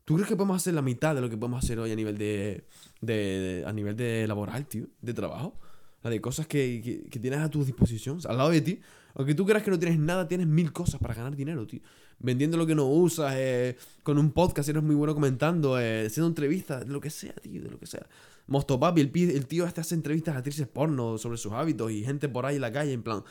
¿Tú 0.05 0.15
crees 0.15 0.27
que 0.27 0.35
podemos 0.35 0.57
hacer 0.57 0.73
la 0.73 0.81
mitad 0.81 1.13
de 1.13 1.21
lo 1.21 1.29
que 1.29 1.38
podemos 1.38 1.63
hacer 1.63 1.77
hoy 1.77 1.91
a 1.91 1.95
nivel 1.95 2.17
de, 2.17 2.65
de, 3.01 3.63
a 3.67 3.71
nivel 3.71 3.95
de 3.95 4.25
laboral, 4.27 4.65
tío? 4.65 4.88
De 5.01 5.13
trabajo. 5.13 5.59
La 6.06 6.12
de 6.12 6.22
cosas 6.22 6.46
que, 6.46 7.04
que, 7.10 7.20
tienes 7.20 7.39
a 7.39 7.50
tu 7.50 7.65
disposición, 7.65 8.20
al 8.30 8.38
lado 8.38 8.52
de 8.52 8.62
ti. 8.62 8.80
Aunque 9.15 9.34
tú 9.34 9.44
creas 9.44 9.63
que 9.63 9.72
no 9.72 9.80
tienes 9.80 9.98
nada, 9.98 10.28
tienes 10.28 10.46
mil 10.46 10.72
cosas 10.72 11.02
para 11.02 11.15
ganar 11.15 11.36
dinero, 11.36 11.65
tío. 11.65 11.80
Vendiendo 12.20 12.58
lo 12.58 12.68
que 12.68 12.76
no 12.76 12.86
usas, 12.86 13.34
eh, 13.36 13.76
con 14.04 14.20
un 14.20 14.30
podcast, 14.30 14.70
eres 14.70 14.84
muy 14.84 14.94
bueno 14.94 15.15
comentando, 15.15 15.80
eh, 15.80 16.06
haciendo 16.06 16.28
entrevistas, 16.28 16.86
de 16.86 16.94
lo 16.94 17.02
que 17.02 17.10
sea, 17.10 17.34
tío, 17.34 17.60
de 17.63 17.72
lo 17.72 17.80
que 17.80 17.88
sea. 17.88 18.06
Mosto 18.46 18.80
Papi, 18.80 19.02
el, 19.02 19.12
el 19.32 19.48
tío 19.48 19.65
este 19.65 19.82
hace 19.82 19.96
entrevistas 19.96 20.36
a 20.36 20.38
actrices 20.38 20.68
porno 20.68 21.18
sobre 21.18 21.39
sus 21.39 21.54
hábitos 21.54 21.91
y 21.91 22.04
gente 22.04 22.30
por 22.30 22.46
ahí 22.46 22.58
en 22.58 22.62
la 22.62 22.72
calle, 22.72 22.94
en 22.94 23.02
plan, 23.02 23.24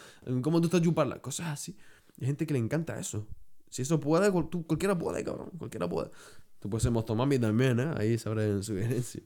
¿cómo 0.42 0.60
tú 0.60 0.66
estás 0.66 0.82
chuparla? 0.82 1.22
Cosas 1.22 1.46
así. 1.46 1.76
Hay 2.20 2.26
gente 2.26 2.44
que 2.44 2.54
le 2.54 2.58
encanta 2.58 2.98
eso. 2.98 3.24
Si 3.70 3.82
eso 3.82 4.00
puede, 4.00 4.32
tú, 4.50 4.66
cualquiera 4.66 4.98
puede, 4.98 5.22
cabrón. 5.22 5.50
Cualquiera 5.58 5.88
puede. 5.88 6.10
Tú 6.58 6.70
puedes 6.70 6.82
ser 6.82 6.90
Mosto 6.90 7.16
Papi 7.16 7.38
también, 7.38 7.78
¿eh? 7.78 7.92
Ahí 7.96 8.18
sabré 8.18 8.52
su 8.54 8.62
sugerencia. 8.72 9.22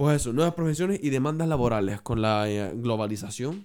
Pues 0.00 0.22
eso, 0.22 0.32
nuevas 0.32 0.54
profesiones 0.54 0.98
y 1.02 1.10
demandas 1.10 1.46
laborales 1.46 2.00
con 2.00 2.22
la 2.22 2.48
eh, 2.48 2.72
globalización. 2.74 3.64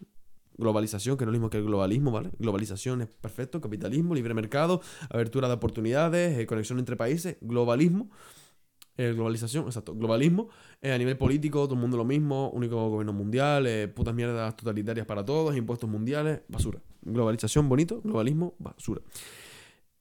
Globalización, 0.57 1.15
que 1.15 1.23
no 1.23 1.31
es 1.31 1.33
lo 1.33 1.39
mismo 1.39 1.49
que 1.49 1.59
el 1.59 1.63
globalismo, 1.63 2.11
¿vale? 2.11 2.29
Globalización 2.39 3.03
es 3.03 3.07
perfecto, 3.07 3.61
capitalismo, 3.61 4.13
libre 4.13 4.33
mercado, 4.33 4.81
abertura 5.09 5.47
de 5.47 5.53
oportunidades, 5.53 6.37
eh, 6.37 6.45
conexión 6.45 6.77
entre 6.77 6.97
países, 6.97 7.37
globalismo. 7.39 8.09
Eh, 8.97 9.13
globalización, 9.13 9.63
exacto, 9.67 9.95
globalismo, 9.95 10.49
a 10.83 10.97
nivel 10.97 11.17
político, 11.17 11.63
todo 11.63 11.75
el 11.75 11.79
mundo 11.79 11.95
lo 11.95 12.03
mismo, 12.03 12.49
único 12.49 12.89
gobierno 12.89 13.13
mundial, 13.13 13.93
putas 13.95 14.13
mierdas 14.13 14.57
totalitarias 14.57 15.05
para 15.05 15.23
todos, 15.23 15.55
impuestos 15.55 15.89
mundiales, 15.89 16.41
basura. 16.49 16.81
Globalización, 17.01 17.69
bonito, 17.69 18.01
globalismo, 18.01 18.55
basura. 18.59 18.99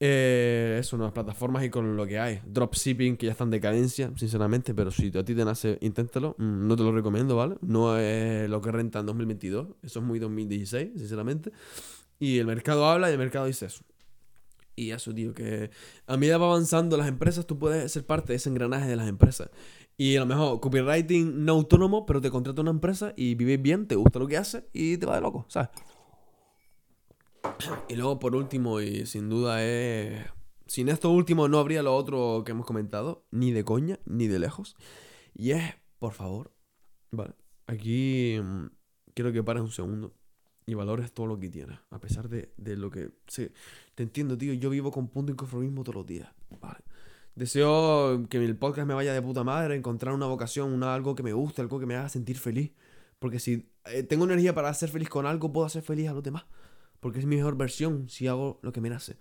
Eso, 0.01 0.97
nuevas 0.97 1.13
plataformas 1.13 1.65
y 1.65 1.71
con 1.71 1.97
lo 1.97 2.07
que 2.07 2.19
hay. 2.19 2.41
Dropshipping, 2.47 3.17
que 3.17 3.27
ya 3.27 3.33
está 3.33 3.45
en 3.45 3.51
decadencia, 3.51 4.13
sinceramente, 4.17 4.75
pero 4.75 4.91
si 4.91 5.17
a 5.17 5.25
ti 5.25 5.35
te 5.35 5.45
nace, 5.45 5.79
inténtalo. 5.81 6.35
Mm, 6.39 6.67
no 6.67 6.77
te 6.77 6.83
lo 6.83 6.93
recomiendo, 6.93 7.37
¿vale? 7.37 7.57
No 7.63 7.99
es 7.99 8.49
lo 8.49 8.61
que 8.61 8.73
renta 8.73 9.01
en 9.01 9.07
2022, 9.07 9.69
eso 9.83 9.99
es 10.01 10.05
muy 10.05 10.19
2016, 10.19 10.93
sinceramente. 10.97 11.53
Y 12.19 12.39
el 12.39 12.47
mercado 12.47 12.87
habla 12.87 13.09
y 13.11 13.13
el 13.13 13.19
mercado 13.19 13.47
dice 13.47 13.67
eso. 13.67 13.85
Y 14.77 14.91
eso, 14.91 15.15
tío, 15.15 15.35
que 15.35 15.71
a 16.07 16.17
medida 16.17 16.39
va 16.39 16.47
avanzando 16.47 16.97
las 16.97 17.09
empresas, 17.09 17.47
tú 17.47 17.59
puedes 17.59 17.93
ser 17.93 18.05
parte 18.05 18.33
de 18.33 18.37
ese 18.37 18.49
engranaje 18.49 18.89
de 18.89 18.97
las 18.97 19.09
empresas. 19.09 19.51
Y 19.97 20.17
a 20.17 20.21
lo 20.21 20.27
mejor 20.27 20.61
copywriting 20.61 21.45
no 21.45 21.53
autónomo, 21.53 22.05
pero 22.05 22.21
te 22.21 22.31
contrata 22.31 22.61
una 22.63 22.73
empresa 22.73 23.13
y 23.17 23.37
vives 23.37 23.63
bien, 23.63 23.87
te 23.87 23.95
gusta 23.95 24.19
lo 24.19 24.27
que 24.27 24.37
hace 24.37 24.69
y 24.73 24.97
te 24.97 25.07
va 25.07 25.15
de 25.15 25.21
loco, 25.21 25.47
¿sabes? 25.49 25.71
Y 27.89 27.97
luego, 27.97 28.19
por 28.19 28.35
último, 28.35 28.81
y 28.81 29.07
sin 29.07 29.29
duda 29.29 29.65
es... 29.65 30.25
Sin 30.67 30.89
esto 30.89 31.11
último 31.11 31.47
no 31.47 31.59
habría 31.59 31.83
lo 31.83 31.95
otro 31.95 32.43
que 32.45 32.53
hemos 32.53 32.67
comentado, 32.67 33.27
ni 33.31 33.53
de 33.53 33.65
coña, 33.65 33.99
ni 34.07 34.27
de 34.27 34.39
lejos. 34.39 34.77
Y 35.35 35.51
es, 35.51 35.63
por 35.99 36.13
favor, 36.13 36.53
vale, 37.11 37.35
aquí 37.67 38.39
mm, 38.43 38.67
quiero 39.15 39.33
que 39.33 39.43
pares 39.43 39.63
un 39.63 39.71
segundo 39.71 40.15
y 40.67 40.75
valores 40.75 41.13
todo 41.13 41.27
lo 41.27 41.39
que 41.39 41.51
tienes, 41.51 41.79
a 41.91 42.01
pesar 42.01 42.29
de, 42.29 42.53
de 42.57 42.77
lo 42.77 42.91
que... 42.91 43.11
Sí, 43.27 43.51
te 43.95 44.03
entiendo, 44.03 44.39
tío, 44.39 44.55
yo 44.55 44.71
vivo 44.71 44.91
con 44.91 45.09
punto 45.09 45.33
inconformismo 45.33 45.85
todos 45.85 45.97
los 45.97 46.07
días. 46.07 46.31
Vale. 46.61 46.81
Deseo 47.35 48.29
que 48.29 48.43
el 48.43 48.57
podcast 48.57 48.87
me 48.87 48.95
vaya 48.95 49.13
de 49.13 49.21
puta 49.21 49.43
madre, 49.43 49.75
encontrar 49.75 50.15
una 50.15 50.27
vocación, 50.27 50.73
una, 50.73 50.95
algo 50.95 51.15
que 51.15 51.23
me 51.23 51.33
guste, 51.33 51.61
algo 51.61 51.81
que 51.81 51.87
me 51.87 51.97
haga 51.97 52.09
sentir 52.09 52.39
feliz. 52.39 52.73
Porque 53.19 53.41
si 53.41 53.71
eh, 53.87 54.03
tengo 54.03 54.25
energía 54.25 54.55
para 54.55 54.73
ser 54.75 54.89
feliz 54.89 55.09
con 55.09 55.27
algo, 55.27 55.53
puedo 55.53 55.67
hacer 55.67 55.83
feliz 55.83 56.09
a 56.09 56.13
los 56.15 56.23
demás. 56.23 56.45
Porque 57.05 57.19
es 57.19 57.27
mi 57.27 57.37
mejor 57.37 57.55
versión 57.55 58.09
si 58.09 58.29
hago 58.29 58.59
lo 58.63 58.73
que 58.73 58.81
me 58.81 58.89
nace. 58.89 59.19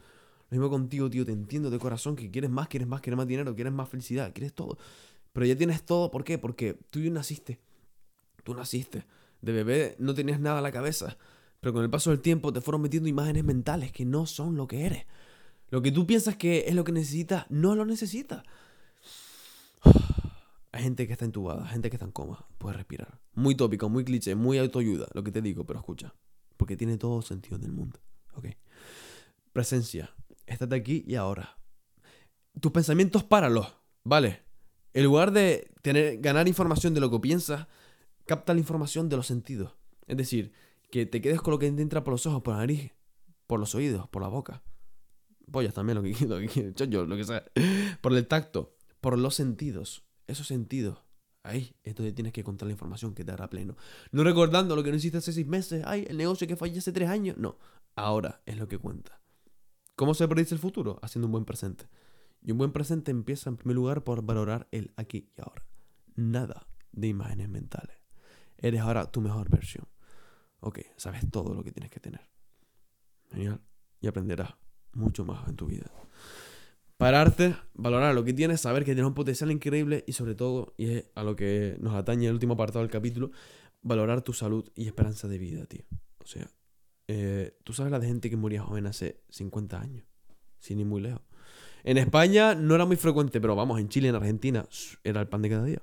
Lo 0.49 0.57
mismo 0.57 0.69
contigo, 0.69 1.09
tío, 1.09 1.25
te 1.25 1.33
entiendo 1.33 1.69
de 1.69 1.79
corazón 1.79 2.15
que 2.15 2.31
quieres 2.31 2.49
más, 2.49 2.69
quieres 2.69 2.87
más, 2.87 3.01
quieres 3.01 3.17
más 3.17 3.27
dinero, 3.27 3.53
quieres 3.55 3.73
más 3.73 3.89
felicidad, 3.89 4.31
quieres 4.33 4.53
todo. 4.53 4.77
Pero 5.33 5.45
ya 5.45 5.57
tienes 5.57 5.83
todo, 5.83 6.09
¿por 6.09 6.23
qué? 6.23 6.37
Porque 6.37 6.77
tú 6.91 7.01
ya 7.01 7.09
naciste. 7.09 7.59
Tú 8.45 8.53
naciste. 8.55 9.03
De 9.41 9.51
bebé 9.51 9.97
no 9.99 10.13
tenías 10.13 10.39
nada 10.39 10.59
en 10.59 10.63
la 10.63 10.71
cabeza. 10.71 11.17
Pero 11.59 11.73
con 11.73 11.83
el 11.83 11.89
paso 11.89 12.11
del 12.11 12.21
tiempo 12.21 12.53
te 12.53 12.61
fueron 12.61 12.81
metiendo 12.81 13.09
imágenes 13.09 13.43
mentales 13.43 13.91
que 13.91 14.05
no 14.05 14.27
son 14.27 14.55
lo 14.55 14.65
que 14.65 14.85
eres. 14.85 15.05
Lo 15.69 15.81
que 15.81 15.91
tú 15.91 16.07
piensas 16.07 16.37
que 16.37 16.63
es 16.65 16.75
lo 16.75 16.85
que 16.85 16.93
necesitas, 16.93 17.47
no 17.49 17.75
lo 17.75 17.85
necesitas. 17.85 18.43
Hay 20.71 20.83
gente 20.83 21.05
que 21.05 21.11
está 21.11 21.25
entubada, 21.25 21.67
gente 21.67 21.89
que 21.89 21.97
está 21.97 22.05
en 22.05 22.13
coma, 22.13 22.45
puede 22.59 22.77
respirar. 22.77 23.19
Muy 23.33 23.55
tópico, 23.55 23.89
muy 23.89 24.05
cliché, 24.05 24.35
muy 24.35 24.57
autoayuda, 24.57 25.07
lo 25.13 25.21
que 25.21 25.33
te 25.33 25.41
digo, 25.41 25.65
pero 25.65 25.79
escucha. 25.79 26.13
Porque 26.57 26.77
tiene 26.77 26.97
todo 26.97 27.21
sentido 27.21 27.57
en 27.57 27.63
el 27.63 27.71
mundo. 27.71 27.99
¿Ok? 28.35 28.47
Presencia. 29.51 30.13
Estate 30.45 30.75
aquí 30.75 31.03
y 31.07 31.15
ahora. 31.15 31.57
Tus 32.59 32.71
pensamientos 32.71 33.23
páralos, 33.23 33.75
¿vale? 34.03 34.43
En 34.93 35.03
lugar 35.03 35.31
de 35.31 35.71
tener, 35.81 36.19
ganar 36.19 36.47
información 36.47 36.93
de 36.93 37.01
lo 37.01 37.09
que 37.09 37.19
piensas, 37.19 37.67
capta 38.25 38.53
la 38.53 38.59
información 38.59 39.09
de 39.09 39.17
los 39.17 39.27
sentidos. 39.27 39.73
Es 40.07 40.17
decir, 40.17 40.53
que 40.91 41.05
te 41.05 41.21
quedes 41.21 41.41
con 41.41 41.51
lo 41.51 41.59
que 41.59 41.67
entra 41.67 42.03
por 42.03 42.13
los 42.13 42.25
ojos, 42.27 42.43
por 42.43 42.53
la 42.53 42.59
nariz, 42.59 42.91
por 43.47 43.59
los 43.59 43.73
oídos, 43.73 44.07
por 44.09 44.21
la 44.21 44.27
boca. 44.27 44.61
Pollas 45.51 45.73
también, 45.73 45.95
lo 45.97 46.03
que 46.03 46.13
lo 46.25 47.05
lo 47.05 47.15
que 47.15 47.23
sea. 47.23 47.43
Por 48.01 48.13
el 48.13 48.27
tacto, 48.27 48.75
por 49.01 49.17
los 49.17 49.35
sentidos. 49.35 50.03
Esos 50.27 50.47
sentidos. 50.47 51.02
Ahí 51.43 51.75
es 51.83 51.93
donde 51.93 52.13
tienes 52.13 52.31
que 52.31 52.43
contar 52.43 52.67
la 52.67 52.71
información 52.71 53.13
que 53.13 53.25
te 53.25 53.31
hará 53.31 53.49
pleno. 53.49 53.75
No 54.11 54.23
recordando 54.23 54.75
lo 54.75 54.83
que 54.83 54.91
no 54.91 54.95
hiciste 54.95 55.17
hace 55.17 55.33
seis 55.33 55.45
meses. 55.45 55.83
Ay, 55.85 56.05
el 56.09 56.17
negocio 56.17 56.47
que 56.47 56.55
falló 56.55 56.79
hace 56.79 56.93
tres 56.93 57.09
años. 57.09 57.37
No, 57.37 57.59
ahora 57.95 58.41
es 58.45 58.57
lo 58.57 58.67
que 58.69 58.77
cuenta. 58.77 59.19
¿Cómo 59.95 60.13
se 60.13 60.27
predice 60.27 60.55
el 60.55 60.59
futuro? 60.59 60.99
Haciendo 61.01 61.27
un 61.27 61.33
buen 61.33 61.45
presente. 61.45 61.87
Y 62.41 62.51
un 62.51 62.57
buen 62.57 62.71
presente 62.71 63.11
empieza 63.11 63.49
en 63.49 63.57
primer 63.57 63.75
lugar 63.75 64.03
por 64.03 64.23
valorar 64.23 64.67
el 64.71 64.93
aquí 64.95 65.31
y 65.37 65.41
ahora. 65.41 65.65
Nada 66.15 66.67
de 66.93 67.07
imágenes 67.07 67.49
mentales. 67.49 67.97
Eres 68.57 68.79
ahora 68.79 69.11
tu 69.11 69.19
mejor 69.19 69.49
versión. 69.49 69.87
Ok, 70.61 70.79
sabes 70.95 71.29
todo 71.29 71.53
lo 71.53 71.63
que 71.63 71.71
tienes 71.71 71.91
que 71.91 71.99
tener. 71.99 72.21
Genial. 73.31 73.61
Y 73.99 74.07
aprenderás 74.07 74.55
mucho 74.93 75.25
más 75.25 75.47
en 75.49 75.57
tu 75.57 75.65
vida. 75.65 75.91
Pararte, 77.03 77.53
valorar 77.73 78.15
lo 78.15 78.23
que 78.23 78.31
tienes, 78.31 78.61
saber 78.61 78.85
que 78.85 78.93
tienes 78.93 79.05
un 79.05 79.13
potencial 79.13 79.51
increíble 79.51 80.05
y 80.07 80.13
sobre 80.13 80.35
todo, 80.35 80.73
y 80.77 80.89
es 80.89 81.05
a 81.15 81.23
lo 81.23 81.35
que 81.35 81.75
nos 81.81 81.95
atañe 81.95 82.27
el 82.27 82.33
último 82.33 82.53
apartado 82.53 82.79
del 82.79 82.89
capítulo, 82.89 83.31
valorar 83.81 84.21
tu 84.21 84.31
salud 84.31 84.71
y 84.73 84.87
esperanza 84.87 85.27
de 85.27 85.37
vida, 85.37 85.65
tío. 85.65 85.83
O 86.23 86.25
sea, 86.25 86.49
eh, 87.09 87.57
tú 87.65 87.73
sabes 87.73 87.91
la 87.91 87.99
de 87.99 88.07
gente 88.07 88.29
que 88.29 88.37
moría 88.37 88.63
joven 88.63 88.85
hace 88.85 89.19
50 89.31 89.81
años, 89.81 90.05
sin 90.59 90.79
ir 90.79 90.85
muy 90.85 91.01
lejos. 91.01 91.19
En 91.83 91.97
España 91.97 92.55
no 92.55 92.73
era 92.73 92.85
muy 92.85 92.95
frecuente, 92.95 93.41
pero 93.41 93.53
vamos, 93.53 93.81
en 93.81 93.89
Chile, 93.89 94.07
en 94.07 94.15
Argentina, 94.15 94.65
era 95.03 95.19
el 95.19 95.27
pan 95.27 95.41
de 95.41 95.49
cada 95.49 95.65
día. 95.65 95.81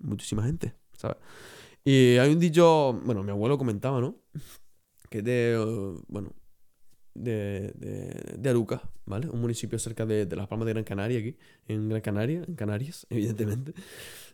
Muchísima 0.00 0.42
gente, 0.42 0.74
¿sabes? 0.96 1.18
Y 1.84 2.16
hay 2.16 2.32
un 2.32 2.40
dicho, 2.40 2.98
bueno, 3.04 3.22
mi 3.22 3.30
abuelo 3.30 3.58
comentaba, 3.58 4.00
¿no? 4.00 4.16
Que 5.10 5.18
es 5.18 5.24
de, 5.24 5.98
bueno, 6.08 6.32
de, 7.14 7.72
de, 7.74 8.36
de, 8.38 8.50
Aruca, 8.50 8.82
¿vale? 9.04 9.28
Un 9.28 9.40
municipio 9.40 9.78
cerca 9.78 10.06
de, 10.06 10.26
de, 10.26 10.36
Las 10.36 10.48
Palmas 10.48 10.66
de 10.66 10.72
Gran 10.72 10.84
Canaria, 10.84 11.18
aquí, 11.18 11.36
en 11.66 11.88
Gran 11.88 12.00
Canaria, 12.00 12.44
en 12.46 12.54
Canarias, 12.54 13.06
evidentemente. 13.10 13.74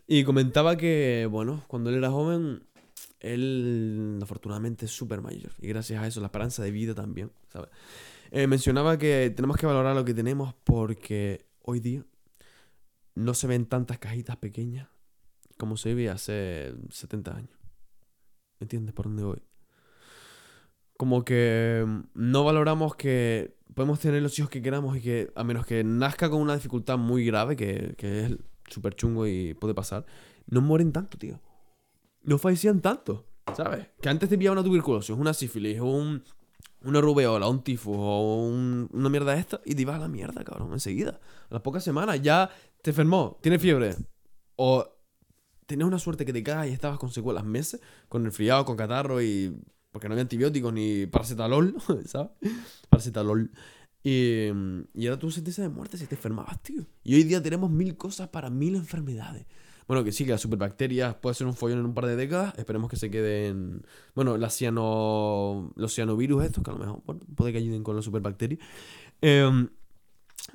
Y 0.07 0.23
comentaba 0.23 0.77
que, 0.77 1.27
bueno, 1.29 1.63
cuando 1.67 1.89
él 1.89 1.97
era 1.97 2.09
joven, 2.09 2.63
él 3.19 4.19
afortunadamente 4.21 4.85
es 4.85 4.91
súper 4.91 5.21
mayor. 5.21 5.51
Y 5.59 5.67
gracias 5.67 6.01
a 6.01 6.07
eso, 6.07 6.19
la 6.19 6.27
esperanza 6.27 6.63
de 6.63 6.71
vida 6.71 6.95
también, 6.95 7.31
¿sabes? 7.51 7.69
Eh, 8.31 8.47
mencionaba 8.47 8.97
que 8.97 9.31
tenemos 9.35 9.57
que 9.57 9.65
valorar 9.65 9.95
lo 9.95 10.05
que 10.05 10.13
tenemos 10.13 10.53
porque 10.63 11.47
hoy 11.63 11.79
día 11.79 12.05
no 13.15 13.33
se 13.33 13.47
ven 13.47 13.65
tantas 13.65 13.97
cajitas 13.97 14.37
pequeñas 14.37 14.87
como 15.57 15.77
se 15.77 15.89
vivía 15.89 16.13
hace 16.13 16.73
70 16.89 17.35
años. 17.35 17.59
¿Me 18.59 18.65
entiendes 18.65 18.93
por 18.93 19.05
dónde 19.05 19.23
voy? 19.23 19.48
Como 20.99 21.23
que 21.23 21.85
mm, 21.87 21.99
no 22.15 22.43
valoramos 22.43 22.95
que 22.97 23.55
podemos 23.73 24.01
tener 24.01 24.21
los 24.21 24.37
hijos 24.37 24.51
que 24.51 24.61
queramos 24.61 24.97
y 24.97 25.01
que, 25.01 25.31
a 25.35 25.45
menos 25.45 25.65
que 25.65 25.85
nazca 25.85 26.29
con 26.29 26.41
una 26.41 26.55
dificultad 26.55 26.97
muy 26.97 27.25
grave, 27.25 27.55
que, 27.55 27.95
que 27.97 28.25
es 28.25 28.37
súper 28.67 28.93
chungo 28.95 29.25
y 29.25 29.53
puede 29.53 29.73
pasar, 29.73 30.05
no 30.47 30.59
mueren 30.59 30.91
tanto, 30.91 31.17
tío. 31.17 31.39
No 32.23 32.37
fallecían 32.37 32.81
tanto. 32.81 33.25
¿Sabes? 33.55 33.87
Que 34.01 34.09
antes 34.09 34.27
te 34.27 34.37
pillaba 34.37 34.59
una 34.59 34.63
tuberculosis, 34.63 35.15
una 35.15 35.33
sífilis, 35.33 35.79
un, 35.79 36.21
una 36.83 37.01
rubeola, 37.01 37.47
un 37.47 37.63
tifus 37.63 37.95
o 37.97 38.47
una 38.47 39.09
mierda 39.09 39.37
esta 39.37 39.61
y 39.65 39.75
te 39.75 39.83
ibas 39.83 39.95
a 39.95 39.99
la 39.99 40.07
mierda, 40.07 40.43
cabrón, 40.43 40.73
enseguida. 40.73 41.19
A 41.49 41.53
las 41.53 41.61
pocas 41.61 41.83
semanas 41.83 42.21
ya 42.21 42.49
te 42.81 42.91
enfermó, 42.91 43.39
tienes 43.41 43.61
fiebre. 43.61 43.95
O 44.55 44.85
tenías 45.65 45.87
una 45.87 45.99
suerte 45.99 46.25
que 46.25 46.33
te 46.33 46.43
cagas 46.43 46.67
y 46.67 46.71
estabas 46.71 46.99
con 46.99 47.11
secuelas 47.11 47.45
meses, 47.45 47.81
con 48.07 48.25
resfriado, 48.25 48.65
con 48.65 48.75
catarro 48.75 49.21
y. 49.21 49.55
porque 49.91 50.07
no 50.07 50.13
había 50.13 50.23
antibióticos 50.23 50.73
ni 50.73 51.05
paracetalol, 51.07 51.75
¿sabes? 52.05 52.31
Paracetalol. 52.89 53.51
Y, 54.03 54.47
y 54.93 55.05
era 55.05 55.19
tu 55.19 55.29
sentencia 55.29 55.63
de 55.63 55.69
muerte 55.69 55.97
si 55.97 56.07
te 56.07 56.15
enfermabas, 56.15 56.61
tío. 56.63 56.85
Y 57.03 57.15
hoy 57.15 57.23
día 57.23 57.41
tenemos 57.43 57.69
mil 57.69 57.97
cosas 57.97 58.29
para 58.29 58.49
mil 58.49 58.75
enfermedades. 58.75 59.45
Bueno, 59.89 60.03
que 60.03 60.11
sí, 60.11 60.23
que 60.23 60.29
las 60.29 60.41
superbacterias 60.41 61.15
puede 61.15 61.33
ser 61.33 61.47
un 61.47 61.55
follón 61.55 61.79
en 61.79 61.85
un 61.85 61.95
par 61.95 62.05
de 62.05 62.15
décadas. 62.15 62.53
Esperemos 62.59 62.91
que 62.91 62.95
se 62.95 63.09
queden. 63.09 63.81
Bueno, 64.13 64.37
ciano, 64.51 65.73
los 65.75 65.95
cianovirus, 65.95 66.43
estos, 66.43 66.63
que 66.63 66.69
a 66.69 66.73
lo 66.75 66.79
mejor 66.79 67.01
puede 67.35 67.51
que 67.51 67.57
ayuden 67.57 67.83
con 67.83 67.95
las 67.95 68.05
superbacterias. 68.05 68.59
Em, 69.19 69.67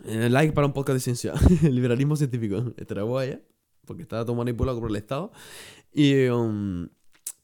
eh, 0.05 0.29
like 0.31 0.53
para 0.53 0.69
un 0.69 0.73
podcast 0.73 0.95
de 0.95 1.01
ciencia. 1.01 1.35
Liberalismo 1.69 2.15
científico. 2.15 2.75
Estará 2.77 3.03
guay, 3.03 3.31
¿eh? 3.31 3.45
Porque 3.85 4.03
está 4.03 4.25
todo 4.25 4.37
manipulado 4.37 4.79
por 4.79 4.89
el 4.89 4.95
Estado. 4.95 5.33
Y 5.93 6.13
em, 6.13 6.89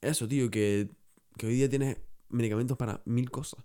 eso, 0.00 0.28
tío, 0.28 0.48
que, 0.48 0.90
que 1.40 1.46
hoy 1.46 1.54
día 1.54 1.70
tienes 1.70 1.96
medicamentos 2.28 2.76
para 2.76 3.00
mil 3.06 3.30
cosas. 3.30 3.64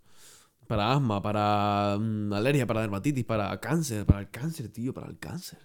Para 0.65 0.93
asma, 0.93 1.21
para 1.21 1.97
mm, 1.99 2.31
alergia, 2.31 2.65
para 2.65 2.79
dermatitis, 2.79 3.25
para 3.25 3.59
cáncer, 3.59 4.05
para 4.05 4.21
el 4.21 4.29
cáncer, 4.29 4.69
tío, 4.69 4.93
para 4.93 5.07
el 5.07 5.19
cáncer. 5.19 5.59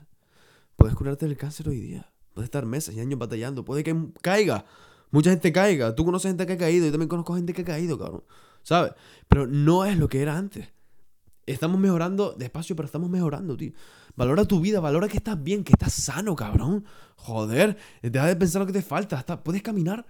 Puedes 0.75 0.97
curarte 0.97 1.27
del 1.27 1.37
cáncer 1.37 1.69
hoy 1.69 1.79
día. 1.79 2.11
Puede 2.35 2.47
estar 2.47 2.67
meses 2.67 2.97
y 2.97 3.01
años 3.01 3.17
batallando. 3.17 3.65
Puede 3.65 3.85
que 3.85 3.97
caiga. 4.23 4.65
Mucha 5.13 5.31
gente 5.31 5.53
caiga. 5.53 5.95
Tú 5.95 6.05
conoces 6.05 6.31
gente 6.31 6.47
que 6.47 6.55
ha 6.55 6.59
caído. 6.59 6.85
Yo 6.87 6.91
también 6.91 7.09
conozco 7.09 7.37
gente 7.37 7.53
que 7.53 7.63
ha 7.63 7.65
caído, 7.65 7.97
cabrón. 7.97 8.25
¿Sabes? 8.65 8.93
Pero 9.29 9.47
no 9.47 9.85
es 9.85 9.97
lo 9.97 10.09
que 10.09 10.21
era 10.21 10.37
antes. 10.37 10.69
Estamos 11.47 11.79
mejorando 11.79 12.33
despacio, 12.33 12.75
pero 12.75 12.87
estamos 12.87 13.09
mejorando, 13.09 13.57
tío. 13.57 13.71
Valora 14.17 14.45
tu 14.47 14.61
vida, 14.61 14.81
valora 14.81 15.07
que 15.07 15.19
estás 15.19 15.41
bien, 15.41 15.63
que 15.63 15.75
estás 15.75 15.93
sano, 15.93 16.35
cabrón. 16.35 16.85
Joder, 17.15 17.77
deja 18.03 18.27
de 18.27 18.35
pensar 18.35 18.61
lo 18.61 18.67
que 18.67 18.73
te 18.73 18.83
falta. 18.83 19.25
puedes 19.45 19.63
caminar. 19.63 20.05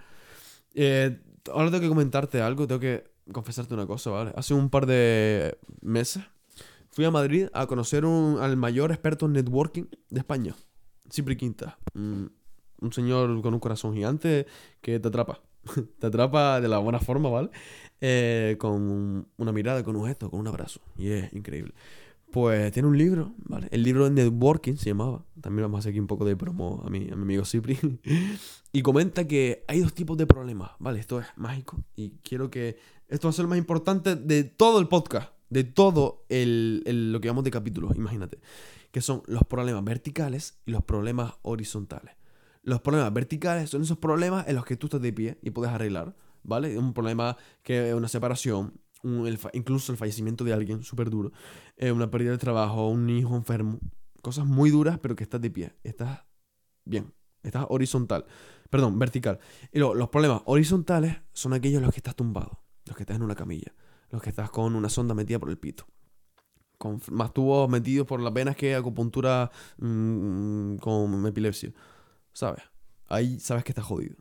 Eh, 0.72 1.20
ahora 1.52 1.70
tengo 1.70 1.82
que 1.82 1.88
comentarte 1.88 2.40
algo, 2.40 2.66
tengo 2.66 2.80
que 2.80 3.04
confesarte 3.32 3.74
una 3.74 3.86
cosa, 3.86 4.10
¿vale? 4.10 4.32
Hace 4.36 4.54
un 4.54 4.70
par 4.70 4.86
de 4.86 5.58
meses 5.80 6.22
fui 6.90 7.04
a 7.04 7.10
Madrid 7.10 7.48
a 7.52 7.66
conocer 7.66 8.04
al 8.04 8.56
mayor 8.56 8.90
experto 8.90 9.26
en 9.26 9.32
networking 9.32 9.84
de 10.10 10.20
España. 10.20 10.54
Cipri 11.10 11.36
Quinta. 11.36 11.78
Un, 11.94 12.32
señor 12.92 13.42
con 13.42 13.54
un 13.54 13.60
corazón 13.60 13.94
gigante 13.94 14.46
que 14.80 14.98
te 14.98 15.08
atrapa. 15.08 15.40
te 15.98 16.06
atrapa 16.06 16.60
de 16.60 16.68
la 16.68 16.78
buena 16.78 16.98
forma, 16.98 17.28
¿vale? 17.28 17.50
Eh, 18.00 18.56
con 18.58 19.28
una 19.36 19.52
mirada, 19.52 19.84
con 19.84 19.96
un 19.96 20.06
gesto, 20.06 20.30
con 20.30 20.40
un 20.40 20.48
abrazo. 20.48 20.80
Y 20.96 21.10
es 21.10 21.32
increíble. 21.32 21.74
Pues 22.32 22.72
tiene 22.72 22.88
un 22.88 22.96
libro, 22.96 23.34
¿vale? 23.38 23.68
El 23.70 23.82
libro 23.82 24.04
de 24.04 24.10
Networking 24.10 24.76
se 24.76 24.90
llamaba. 24.90 25.24
También 25.40 25.64
vamos 25.64 25.78
a 25.78 25.80
hacer 25.80 25.90
aquí 25.90 26.00
un 26.00 26.06
poco 26.06 26.24
de 26.24 26.36
promo 26.36 26.82
a 26.84 26.90
mi, 26.90 27.08
amigo 27.10 27.44
Cipri. 27.44 27.78
y 28.72 28.82
comenta 28.82 29.26
que 29.26 29.64
hay 29.66 29.80
dos 29.80 29.92
tipos 29.94 30.16
de 30.16 30.26
problemas, 30.26 30.70
¿vale? 30.78 31.00
Esto 31.00 31.20
es 31.20 31.26
mágico. 31.36 31.82
Y 31.96 32.10
quiero 32.22 32.50
que. 32.50 32.78
Esto 33.08 33.28
va 33.28 33.30
a 33.30 33.32
ser 33.32 33.44
lo 33.44 33.48
más 33.48 33.58
importante 33.58 34.14
de 34.14 34.44
todo 34.44 34.78
el 34.78 34.88
podcast. 34.88 35.32
De 35.48 35.64
todo 35.64 36.24
el, 36.28 36.84
el, 36.86 37.12
lo 37.12 37.20
que 37.20 37.26
llamamos 37.26 37.42
de 37.42 37.50
capítulos, 37.50 37.96
imagínate 37.96 38.38
que 38.90 39.00
son 39.00 39.22
los 39.26 39.44
problemas 39.44 39.84
verticales 39.84 40.58
y 40.66 40.72
los 40.72 40.84
problemas 40.84 41.34
horizontales. 41.42 42.16
Los 42.62 42.80
problemas 42.80 43.12
verticales 43.12 43.70
son 43.70 43.82
esos 43.82 43.98
problemas 43.98 44.46
en 44.48 44.56
los 44.56 44.64
que 44.64 44.76
tú 44.76 44.86
estás 44.86 45.00
de 45.00 45.12
pie 45.12 45.38
y 45.42 45.50
puedes 45.50 45.72
arreglar, 45.72 46.14
¿vale? 46.42 46.76
Un 46.76 46.92
problema 46.92 47.36
que 47.62 47.90
es 47.90 47.94
una 47.94 48.08
separación, 48.08 48.74
incluso 49.52 49.92
el 49.92 49.98
fallecimiento 49.98 50.44
de 50.44 50.52
alguien 50.52 50.82
súper 50.82 51.10
duro, 51.10 51.32
eh, 51.76 51.92
una 51.92 52.10
pérdida 52.10 52.32
de 52.32 52.38
trabajo, 52.38 52.88
un 52.88 53.08
hijo 53.10 53.36
enfermo, 53.36 53.78
cosas 54.22 54.46
muy 54.46 54.70
duras, 54.70 54.98
pero 54.98 55.16
que 55.16 55.24
estás 55.24 55.40
de 55.40 55.50
pie, 55.50 55.74
estás 55.82 56.24
bien, 56.84 57.12
estás 57.42 57.66
horizontal, 57.68 58.26
perdón, 58.68 58.98
vertical. 58.98 59.38
Y 59.72 59.78
los 59.78 60.08
problemas 60.08 60.42
horizontales 60.44 61.16
son 61.32 61.52
aquellos 61.52 61.78
en 61.78 61.84
los 61.84 61.94
que 61.94 62.00
estás 62.00 62.16
tumbado, 62.16 62.62
los 62.86 62.96
que 62.96 63.02
estás 63.02 63.16
en 63.16 63.22
una 63.22 63.34
camilla, 63.34 63.74
los 64.10 64.22
que 64.22 64.30
estás 64.30 64.50
con 64.50 64.74
una 64.74 64.88
sonda 64.88 65.14
metida 65.14 65.38
por 65.38 65.50
el 65.50 65.58
pito, 65.58 65.86
con 66.78 67.00
más 67.10 67.32
tubos 67.32 67.68
metidos 67.68 68.06
por 68.06 68.20
las 68.20 68.32
venas 68.32 68.56
que 68.56 68.74
acupuntura 68.74 69.50
mm, 69.78 70.76
con 70.76 71.26
epilepsia. 71.26 71.72
¿Sabes? 72.32 72.62
Ahí 73.08 73.40
sabes 73.40 73.64
que 73.64 73.72
estás 73.72 73.84
jodido. 73.84 74.16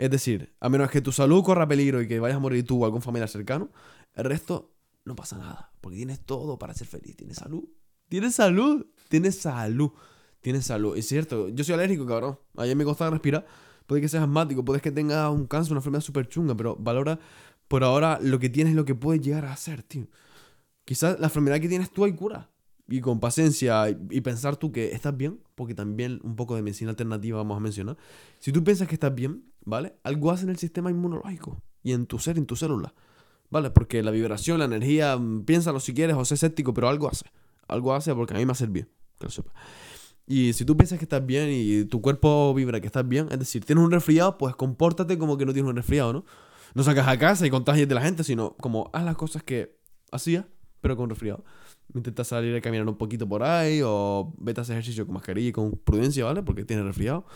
Es 0.00 0.10
decir, 0.10 0.54
a 0.60 0.70
menos 0.70 0.90
que 0.90 1.02
tu 1.02 1.12
salud 1.12 1.44
corra 1.44 1.68
peligro 1.68 2.00
y 2.00 2.08
que 2.08 2.18
vayas 2.20 2.38
a 2.38 2.40
morir 2.40 2.64
tú 2.64 2.82
o 2.82 2.86
algún 2.86 3.02
familiar 3.02 3.28
cercano, 3.28 3.68
el 4.14 4.24
resto 4.24 4.72
no 5.04 5.14
pasa 5.14 5.36
nada. 5.36 5.72
Porque 5.82 5.98
tienes 5.98 6.20
todo 6.20 6.58
para 6.58 6.72
ser 6.72 6.86
feliz. 6.86 7.14
Tienes 7.18 7.36
salud. 7.36 7.64
Tienes 8.08 8.34
salud. 8.34 8.86
Tienes 9.10 9.38
salud. 9.38 9.92
Tienes 10.40 10.64
salud. 10.64 10.96
Es 10.96 11.06
cierto, 11.06 11.50
yo 11.50 11.64
soy 11.64 11.74
alérgico, 11.74 12.06
cabrón. 12.06 12.38
Ayer 12.56 12.74
me 12.76 12.84
costaba 12.84 13.10
respirar. 13.10 13.46
Puede 13.86 14.00
que 14.00 14.08
seas 14.08 14.22
asmático, 14.22 14.64
puede 14.64 14.80
que 14.80 14.90
tengas 14.90 15.30
un 15.30 15.46
cáncer, 15.46 15.72
una 15.72 15.80
enfermedad 15.80 16.00
súper 16.02 16.26
chunga, 16.28 16.56
pero 16.56 16.76
valora 16.76 17.20
por 17.68 17.84
ahora 17.84 18.18
lo 18.22 18.38
que 18.38 18.48
tienes, 18.48 18.74
lo 18.74 18.86
que 18.86 18.94
puedes 18.94 19.20
llegar 19.20 19.44
a 19.44 19.52
hacer, 19.52 19.82
tío. 19.82 20.06
Quizás 20.86 21.20
la 21.20 21.26
enfermedad 21.26 21.60
que 21.60 21.68
tienes 21.68 21.90
tú 21.90 22.06
hay 22.06 22.14
cura. 22.14 22.48
Y 22.88 23.02
con 23.02 23.20
paciencia 23.20 23.90
y, 23.90 24.20
pensar 24.22 24.56
tú 24.56 24.72
que 24.72 24.92
estás 24.92 25.14
bien, 25.14 25.40
porque 25.54 25.74
también 25.74 26.20
un 26.24 26.36
poco 26.36 26.56
de 26.56 26.62
medicina 26.62 26.88
alternativa 26.88 27.36
vamos 27.36 27.58
a 27.58 27.60
mencionar. 27.60 27.98
Si 28.38 28.50
tú 28.50 28.64
piensas 28.64 28.88
que 28.88 28.94
estás 28.94 29.14
bien, 29.14 29.44
¿vale? 29.64 29.94
Algo 30.02 30.30
hace 30.30 30.44
en 30.44 30.50
el 30.50 30.58
sistema 30.58 30.90
inmunológico 30.90 31.62
y 31.82 31.92
en 31.92 32.06
tu 32.06 32.18
ser, 32.18 32.38
en 32.38 32.46
tu 32.46 32.56
célula. 32.56 32.94
¿Vale? 33.50 33.70
Porque 33.70 34.02
la 34.02 34.12
vibración, 34.12 34.60
la 34.60 34.66
energía, 34.66 35.16
mm, 35.16 35.44
piénsalo 35.44 35.80
si 35.80 35.92
quieres 35.92 36.16
o 36.16 36.24
sé 36.24 36.34
escéptico, 36.34 36.72
pero 36.72 36.88
algo 36.88 37.08
hace. 37.08 37.24
Algo 37.66 37.94
hace 37.94 38.14
porque 38.14 38.34
a 38.34 38.38
mí 38.38 38.46
me 38.46 38.52
hace 38.52 38.66
bien, 38.66 38.88
que 39.18 39.26
lo 39.26 39.30
sepa. 39.30 39.52
Y 40.26 40.52
si 40.52 40.64
tú 40.64 40.76
piensas 40.76 40.98
que 40.98 41.04
estás 41.04 41.24
bien 41.26 41.48
y 41.50 41.84
tu 41.84 42.00
cuerpo 42.00 42.54
vibra 42.54 42.80
que 42.80 42.86
estás 42.86 43.06
bien, 43.06 43.26
es 43.32 43.38
decir, 43.38 43.64
tienes 43.64 43.84
un 43.84 43.90
resfriado, 43.90 44.38
pues 44.38 44.54
compórtate 44.54 45.18
como 45.18 45.36
que 45.36 45.44
no 45.44 45.52
tienes 45.52 45.68
un 45.68 45.76
resfriado, 45.76 46.12
¿no? 46.12 46.24
No 46.74 46.84
sacas 46.84 47.08
a 47.08 47.18
casa 47.18 47.44
y 47.46 47.50
contagias 47.50 47.88
de 47.88 47.94
la 47.96 48.02
gente, 48.02 48.22
sino 48.22 48.56
como 48.58 48.90
haz 48.92 49.04
las 49.04 49.16
cosas 49.16 49.42
que 49.42 49.80
hacías 50.12 50.44
pero 50.80 50.96
con 50.96 51.10
resfriado. 51.10 51.44
Intenta 51.94 52.24
salir 52.24 52.54
a 52.54 52.60
caminar 52.60 52.88
un 52.88 52.96
poquito 52.96 53.28
por 53.28 53.42
ahí 53.42 53.80
o 53.84 54.32
vete 54.38 54.60
a 54.60 54.62
hacer 54.62 54.74
ejercicio 54.74 55.04
con 55.06 55.14
mascarilla 55.14 55.48
y 55.48 55.52
con 55.52 55.72
prudencia, 55.72 56.24
¿vale? 56.24 56.42
Porque 56.42 56.64
tienes 56.64 56.84
resfriado. 56.84 57.26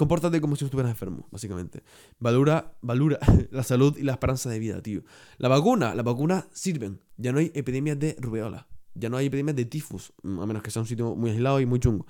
Compórtate 0.00 0.40
como 0.40 0.56
si 0.56 0.64
estuvieras 0.64 0.92
enfermo, 0.92 1.28
básicamente. 1.30 1.82
Valora, 2.18 2.72
valora 2.80 3.18
la 3.50 3.62
salud 3.62 3.98
y 3.98 4.02
la 4.02 4.12
esperanza 4.12 4.48
de 4.48 4.58
vida, 4.58 4.80
tío. 4.80 5.02
La 5.36 5.48
vacuna, 5.48 5.94
las 5.94 6.06
vacunas 6.06 6.46
sirven. 6.54 7.02
Ya 7.18 7.32
no 7.32 7.38
hay 7.38 7.52
epidemias 7.54 7.98
de 7.98 8.16
rubeola. 8.18 8.66
Ya 8.94 9.10
no 9.10 9.18
hay 9.18 9.26
epidemias 9.26 9.56
de 9.56 9.66
tifus, 9.66 10.14
a 10.24 10.46
menos 10.46 10.62
que 10.62 10.70
sea 10.70 10.80
un 10.80 10.88
sitio 10.88 11.14
muy 11.16 11.32
aislado 11.32 11.60
y 11.60 11.66
muy 11.66 11.80
chungo. 11.80 12.06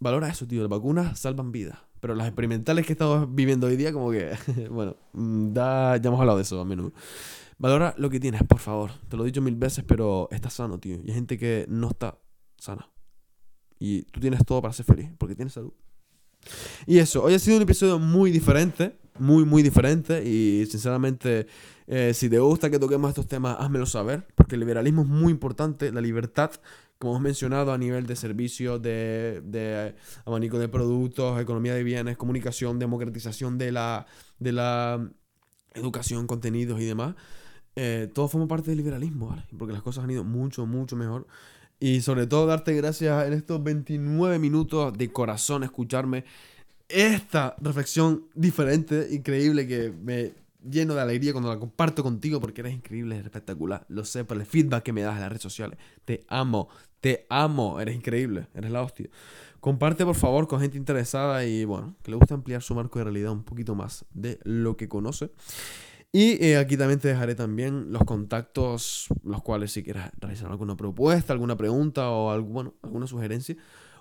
Valora 0.00 0.30
eso, 0.30 0.46
tío. 0.46 0.62
Las 0.62 0.70
vacunas 0.70 1.20
salvan 1.20 1.52
vidas. 1.52 1.76
Pero 2.00 2.14
las 2.14 2.26
experimentales 2.26 2.86
que 2.86 2.94
estamos 2.94 3.34
viviendo 3.34 3.66
hoy 3.66 3.76
día, 3.76 3.92
como 3.92 4.10
que, 4.10 4.34
bueno, 4.70 4.96
mm, 5.12 5.52
da, 5.52 5.98
ya 5.98 6.08
hemos 6.08 6.18
hablado 6.18 6.38
de 6.38 6.44
eso 6.44 6.58
a 6.58 6.64
menudo. 6.64 6.94
Valora 7.58 7.94
lo 7.98 8.08
que 8.08 8.18
tienes, 8.18 8.42
por 8.44 8.60
favor. 8.60 8.92
Te 9.10 9.18
lo 9.18 9.24
he 9.24 9.26
dicho 9.26 9.42
mil 9.42 9.56
veces, 9.56 9.84
pero 9.86 10.26
estás 10.30 10.54
sano, 10.54 10.80
tío. 10.80 10.96
Y 11.04 11.10
hay 11.10 11.14
gente 11.16 11.36
que 11.36 11.66
no 11.68 11.88
está 11.88 12.18
sana. 12.56 12.88
Y 13.78 14.04
tú 14.04 14.20
tienes 14.20 14.42
todo 14.46 14.62
para 14.62 14.72
ser 14.72 14.86
feliz, 14.86 15.10
porque 15.18 15.34
tienes 15.34 15.52
salud. 15.52 15.74
Y 16.86 16.98
eso, 16.98 17.22
hoy 17.22 17.34
ha 17.34 17.38
sido 17.38 17.56
un 17.56 17.62
episodio 17.62 17.98
muy 17.98 18.30
diferente, 18.30 18.96
muy, 19.18 19.44
muy 19.44 19.62
diferente. 19.62 20.24
Y 20.24 20.66
sinceramente, 20.66 21.46
eh, 21.86 22.12
si 22.14 22.28
te 22.28 22.38
gusta 22.38 22.70
que 22.70 22.78
toquemos 22.78 23.08
estos 23.08 23.26
temas, 23.26 23.56
házmelo 23.58 23.86
saber, 23.86 24.26
porque 24.34 24.56
el 24.56 24.60
liberalismo 24.60 25.02
es 25.02 25.08
muy 25.08 25.32
importante, 25.32 25.92
la 25.92 26.00
libertad, 26.00 26.50
como 26.98 27.12
hemos 27.12 27.22
mencionado, 27.22 27.72
a 27.72 27.78
nivel 27.78 28.06
de 28.06 28.16
servicios, 28.16 28.80
de, 28.80 29.42
de 29.44 29.94
abanico 30.24 30.58
de 30.58 30.68
productos, 30.68 31.40
economía 31.40 31.74
de 31.74 31.84
bienes, 31.84 32.16
comunicación, 32.16 32.78
democratización 32.78 33.58
de 33.58 33.72
la, 33.72 34.06
de 34.38 34.52
la 34.52 35.10
educación, 35.74 36.26
contenidos 36.26 36.80
y 36.80 36.84
demás. 36.84 37.14
Eh, 37.76 38.08
todo 38.14 38.28
forma 38.28 38.46
parte 38.46 38.70
del 38.70 38.78
liberalismo. 38.78 39.36
Porque 39.58 39.72
las 39.72 39.82
cosas 39.82 40.04
han 40.04 40.10
ido 40.10 40.24
mucho, 40.24 40.66
mucho 40.66 40.96
mejor. 40.96 41.26
Y 41.80 42.00
sobre 42.00 42.26
todo 42.26 42.46
darte 42.46 42.74
gracias 42.74 43.26
en 43.26 43.32
estos 43.32 43.62
29 43.62 44.38
minutos 44.38 44.96
de 44.96 45.12
corazón, 45.12 45.64
escucharme 45.64 46.24
esta 46.88 47.56
reflexión 47.60 48.24
diferente, 48.34 49.08
increíble, 49.10 49.66
que 49.66 49.90
me 49.90 50.32
lleno 50.68 50.94
de 50.94 51.02
alegría 51.02 51.32
cuando 51.32 51.50
la 51.50 51.58
comparto 51.58 52.02
contigo 52.02 52.40
porque 52.40 52.62
eres 52.62 52.74
increíble, 52.74 53.16
eres 53.16 53.26
espectacular. 53.26 53.84
Lo 53.88 54.04
sé 54.04 54.24
por 54.24 54.36
el 54.36 54.46
feedback 54.46 54.82
que 54.82 54.92
me 54.92 55.02
das 55.02 55.14
en 55.14 55.20
las 55.20 55.28
redes 55.28 55.42
sociales. 55.42 55.78
Te 56.04 56.24
amo, 56.28 56.68
te 57.00 57.26
amo, 57.28 57.80
eres 57.80 57.94
increíble, 57.94 58.46
eres 58.54 58.70
la 58.70 58.82
hostia. 58.82 59.08
Comparte 59.60 60.04
por 60.04 60.14
favor 60.14 60.46
con 60.46 60.60
gente 60.60 60.76
interesada 60.76 61.44
y 61.44 61.64
bueno, 61.64 61.96
que 62.02 62.10
le 62.10 62.16
gusta 62.16 62.34
ampliar 62.34 62.62
su 62.62 62.74
marco 62.74 62.98
de 62.98 63.04
realidad 63.04 63.32
un 63.32 63.44
poquito 63.44 63.74
más 63.74 64.04
de 64.12 64.38
lo 64.44 64.76
que 64.76 64.88
conoce. 64.88 65.30
Y 66.16 66.40
eh, 66.44 66.58
aquí 66.58 66.76
también 66.76 67.00
te 67.00 67.08
dejaré 67.08 67.34
también 67.34 67.90
los 67.90 68.04
contactos, 68.04 69.08
los 69.24 69.42
cuales 69.42 69.72
si 69.72 69.82
quieres 69.82 70.04
realizar 70.20 70.48
alguna 70.48 70.76
propuesta, 70.76 71.32
alguna 71.32 71.56
pregunta 71.56 72.08
o 72.08 72.30
algo, 72.30 72.50
bueno, 72.50 72.74
alguna 72.82 73.08
sugerencia, 73.08 73.56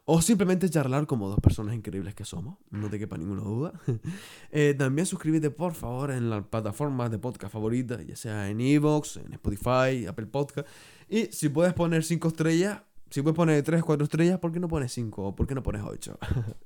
o 0.06 0.22
simplemente 0.22 0.70
charlar 0.70 1.08
como 1.08 1.28
dos 1.28 1.40
personas 1.40 1.74
increíbles 1.74 2.14
que 2.14 2.24
somos, 2.24 2.60
no 2.70 2.88
te 2.88 3.00
quepa 3.00 3.18
ninguna 3.18 3.42
duda. 3.42 3.74
Eh, 4.52 4.76
también 4.78 5.08
suscríbete 5.08 5.50
por 5.50 5.74
favor 5.74 6.12
en 6.12 6.30
las 6.30 6.46
plataformas 6.46 7.10
de 7.10 7.18
podcast 7.18 7.52
favoritas, 7.52 8.06
ya 8.06 8.16
sea 8.16 8.48
en 8.48 8.62
Evox, 8.62 9.18
en 9.18 9.34
Spotify, 9.34 10.06
Apple 10.08 10.28
Podcast. 10.28 10.68
Y 11.10 11.26
si 11.32 11.50
puedes 11.50 11.74
poner 11.74 12.04
5 12.04 12.28
estrellas, 12.28 12.84
si 13.10 13.24
puedes 13.24 13.36
poner 13.36 13.64
3, 13.64 13.82
4 13.82 14.04
estrellas, 14.04 14.38
¿por 14.38 14.52
qué 14.52 14.60
no 14.60 14.68
pones 14.68 14.92
5? 14.94 15.30
¿O 15.30 15.36
por 15.36 15.48
qué 15.48 15.56
no 15.56 15.64
pones 15.64 15.82
8? 15.84 16.20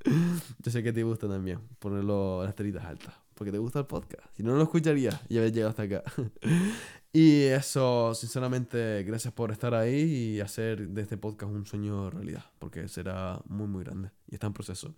Yo 0.61 0.71
sé 0.71 0.83
que 0.83 0.91
te 0.91 1.03
gusta 1.03 1.29
también 1.29 1.61
ponerlo 1.79 2.41
las 2.41 2.49
estrellitas 2.49 2.83
altas, 2.83 3.15
porque 3.37 3.51
te 3.51 3.57
gusta 3.57 3.79
el 3.79 3.85
podcast. 3.85 4.25
Si 4.35 4.43
no, 4.43 4.55
lo 4.55 4.63
escucharías 4.63 5.19
y 5.29 5.37
habías 5.37 5.53
llegado 5.53 5.69
hasta 5.69 5.83
acá. 5.83 6.03
y 7.13 7.43
eso, 7.43 8.13
sinceramente, 8.15 9.03
gracias 9.03 9.33
por 9.33 9.51
estar 9.51 9.73
ahí 9.73 10.35
y 10.35 10.39
hacer 10.41 10.89
de 10.89 11.01
este 11.01 11.17
podcast 11.17 11.51
un 11.51 11.65
sueño 11.65 12.09
realidad, 12.09 12.45
porque 12.59 12.87
será 12.87 13.39
muy, 13.45 13.67
muy 13.67 13.83
grande 13.83 14.09
y 14.27 14.35
está 14.35 14.47
en 14.47 14.53
proceso. 14.53 14.95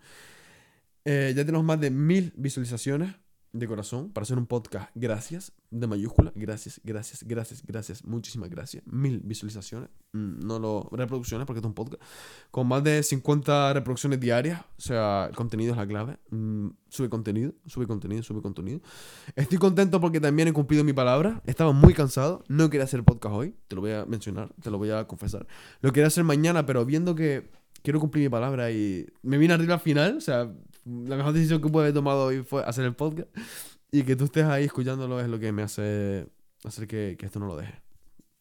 Eh, 1.06 1.34
ya 1.36 1.46
tenemos 1.46 1.66
más 1.66 1.80
de 1.80 1.92
mil 1.92 2.34
visualizaciones 2.36 3.14
de 3.52 3.68
corazón 3.68 4.12
para 4.12 4.24
hacer 4.24 4.38
un 4.38 4.46
podcast. 4.46 4.90
Gracias, 4.96 5.54
de 5.72 5.88
mayúscula. 5.88 6.32
Gracias, 6.36 6.80
gracias, 6.84 7.24
gracias, 7.24 7.64
gracias. 7.66 8.06
Muchísimas 8.06 8.50
gracias. 8.50 8.84
Mil 8.86 9.22
visualizaciones. 9.24 9.90
Mm, 10.14 10.46
no 10.46 10.60
lo 10.60 10.90
reproducciones 10.92 11.46
porque 11.46 11.60
es 11.60 11.66
un 11.66 11.74
podcast. 11.74 12.02
Con 12.52 12.68
más 12.68 12.84
de 12.84 13.02
50 13.02 13.74
reproducciones 13.74 14.20
diarias. 14.20 14.62
O 14.78 14.82
sea, 14.82 15.28
el 15.30 15.36
contenido 15.36 15.72
es 15.72 15.78
la 15.78 15.88
clave. 15.88 16.18
Mm, 16.30 16.70
sube 16.90 17.10
contenido, 17.10 17.54
sube 17.66 17.88
contenido, 17.88 18.24
sube 18.24 18.42
contenido. 18.42 18.82
Estoy 19.36 19.58
contento 19.58 20.00
porque 20.00 20.20
también 20.20 20.48
he 20.48 20.54
cumplido 20.54 20.84
mi 20.84 20.94
palabra. 20.94 21.42
Estaba 21.46 21.72
muy 21.72 21.94
cansado. 21.94 22.44
No 22.48 22.70
quería 22.70 22.86
hacer 22.86 23.04
podcast 23.04 23.36
hoy. 23.36 23.56
Te 23.68 23.76
lo 23.76 23.82
voy 23.82 23.92
a 23.92 24.06
mencionar, 24.06 24.54
te 24.62 24.70
lo 24.70 24.78
voy 24.78 24.92
a 24.92 25.08
confesar. 25.08 25.48
Lo 25.82 25.92
quería 25.92 26.08
hacer 26.08 26.24
mañana, 26.24 26.66
pero 26.66 26.86
viendo 26.86 27.16
que 27.16 27.50
quiero 27.82 28.00
cumplir 28.00 28.26
mi 28.26 28.30
palabra 28.30 28.72
y 28.72 29.08
me 29.24 29.38
vine 29.38 29.54
arriba 29.54 29.76
al 29.76 29.80
final. 29.80 30.18
O 30.18 30.22
sea, 30.22 30.52
la 31.06 31.16
mejor 31.16 31.34
decisión 31.34 31.62
que 31.62 31.70
pude 31.70 31.84
haber 31.84 31.94
tomado 31.94 32.26
hoy 32.26 32.44
fue 32.44 32.64
hacer 32.64 32.86
el 32.86 32.96
podcast. 32.96 33.30
Y 33.92 34.04
que 34.04 34.16
tú 34.16 34.26
estés 34.26 34.46
ahí 34.46 34.66
escuchándolo 34.66 35.20
es 35.20 35.28
lo 35.28 35.40
que 35.40 35.52
me 35.52 35.64
hace 35.64 36.28
hacer 36.64 36.88
que, 36.88 37.16
que 37.18 37.26
esto 37.26 37.40
no 37.40 37.48
lo 37.48 37.56
deje. 37.56 37.82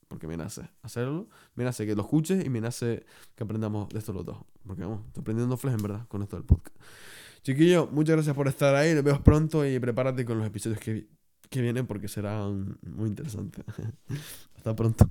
Porque 0.08 0.26
me 0.26 0.36
nace 0.36 0.68
hacerlo, 0.82 1.28
me 1.54 1.64
nace 1.64 1.86
que 1.86 1.94
lo 1.94 2.02
escuches 2.02 2.44
y 2.44 2.48
me 2.48 2.60
nace 2.60 3.04
que 3.34 3.44
aprendamos 3.44 3.88
de 3.90 3.98
esto 3.98 4.12
los 4.12 4.24
dos. 4.24 4.38
Porque 4.66 4.82
vamos, 4.82 5.06
estoy 5.06 5.20
aprendiendo 5.22 5.56
flash 5.56 5.74
en 5.74 5.82
verdad 5.82 6.08
con 6.08 6.22
esto 6.22 6.36
del 6.36 6.44
podcast. 6.44 6.76
Chiquillo, 7.42 7.88
muchas 7.92 8.16
gracias 8.16 8.34
por 8.34 8.48
estar 8.48 8.74
ahí. 8.74 8.94
Nos 8.94 9.04
vemos 9.04 9.20
pronto 9.20 9.66
y 9.66 9.78
prepárate 9.78 10.24
con 10.24 10.38
los 10.38 10.46
episodios 10.46 10.80
que, 10.80 11.08
que 11.48 11.60
vienen 11.60 11.86
porque 11.86 12.08
serán 12.08 12.78
muy 12.82 13.08
interesantes. 13.08 13.64
Hasta 14.56 14.74
pronto. 14.74 15.08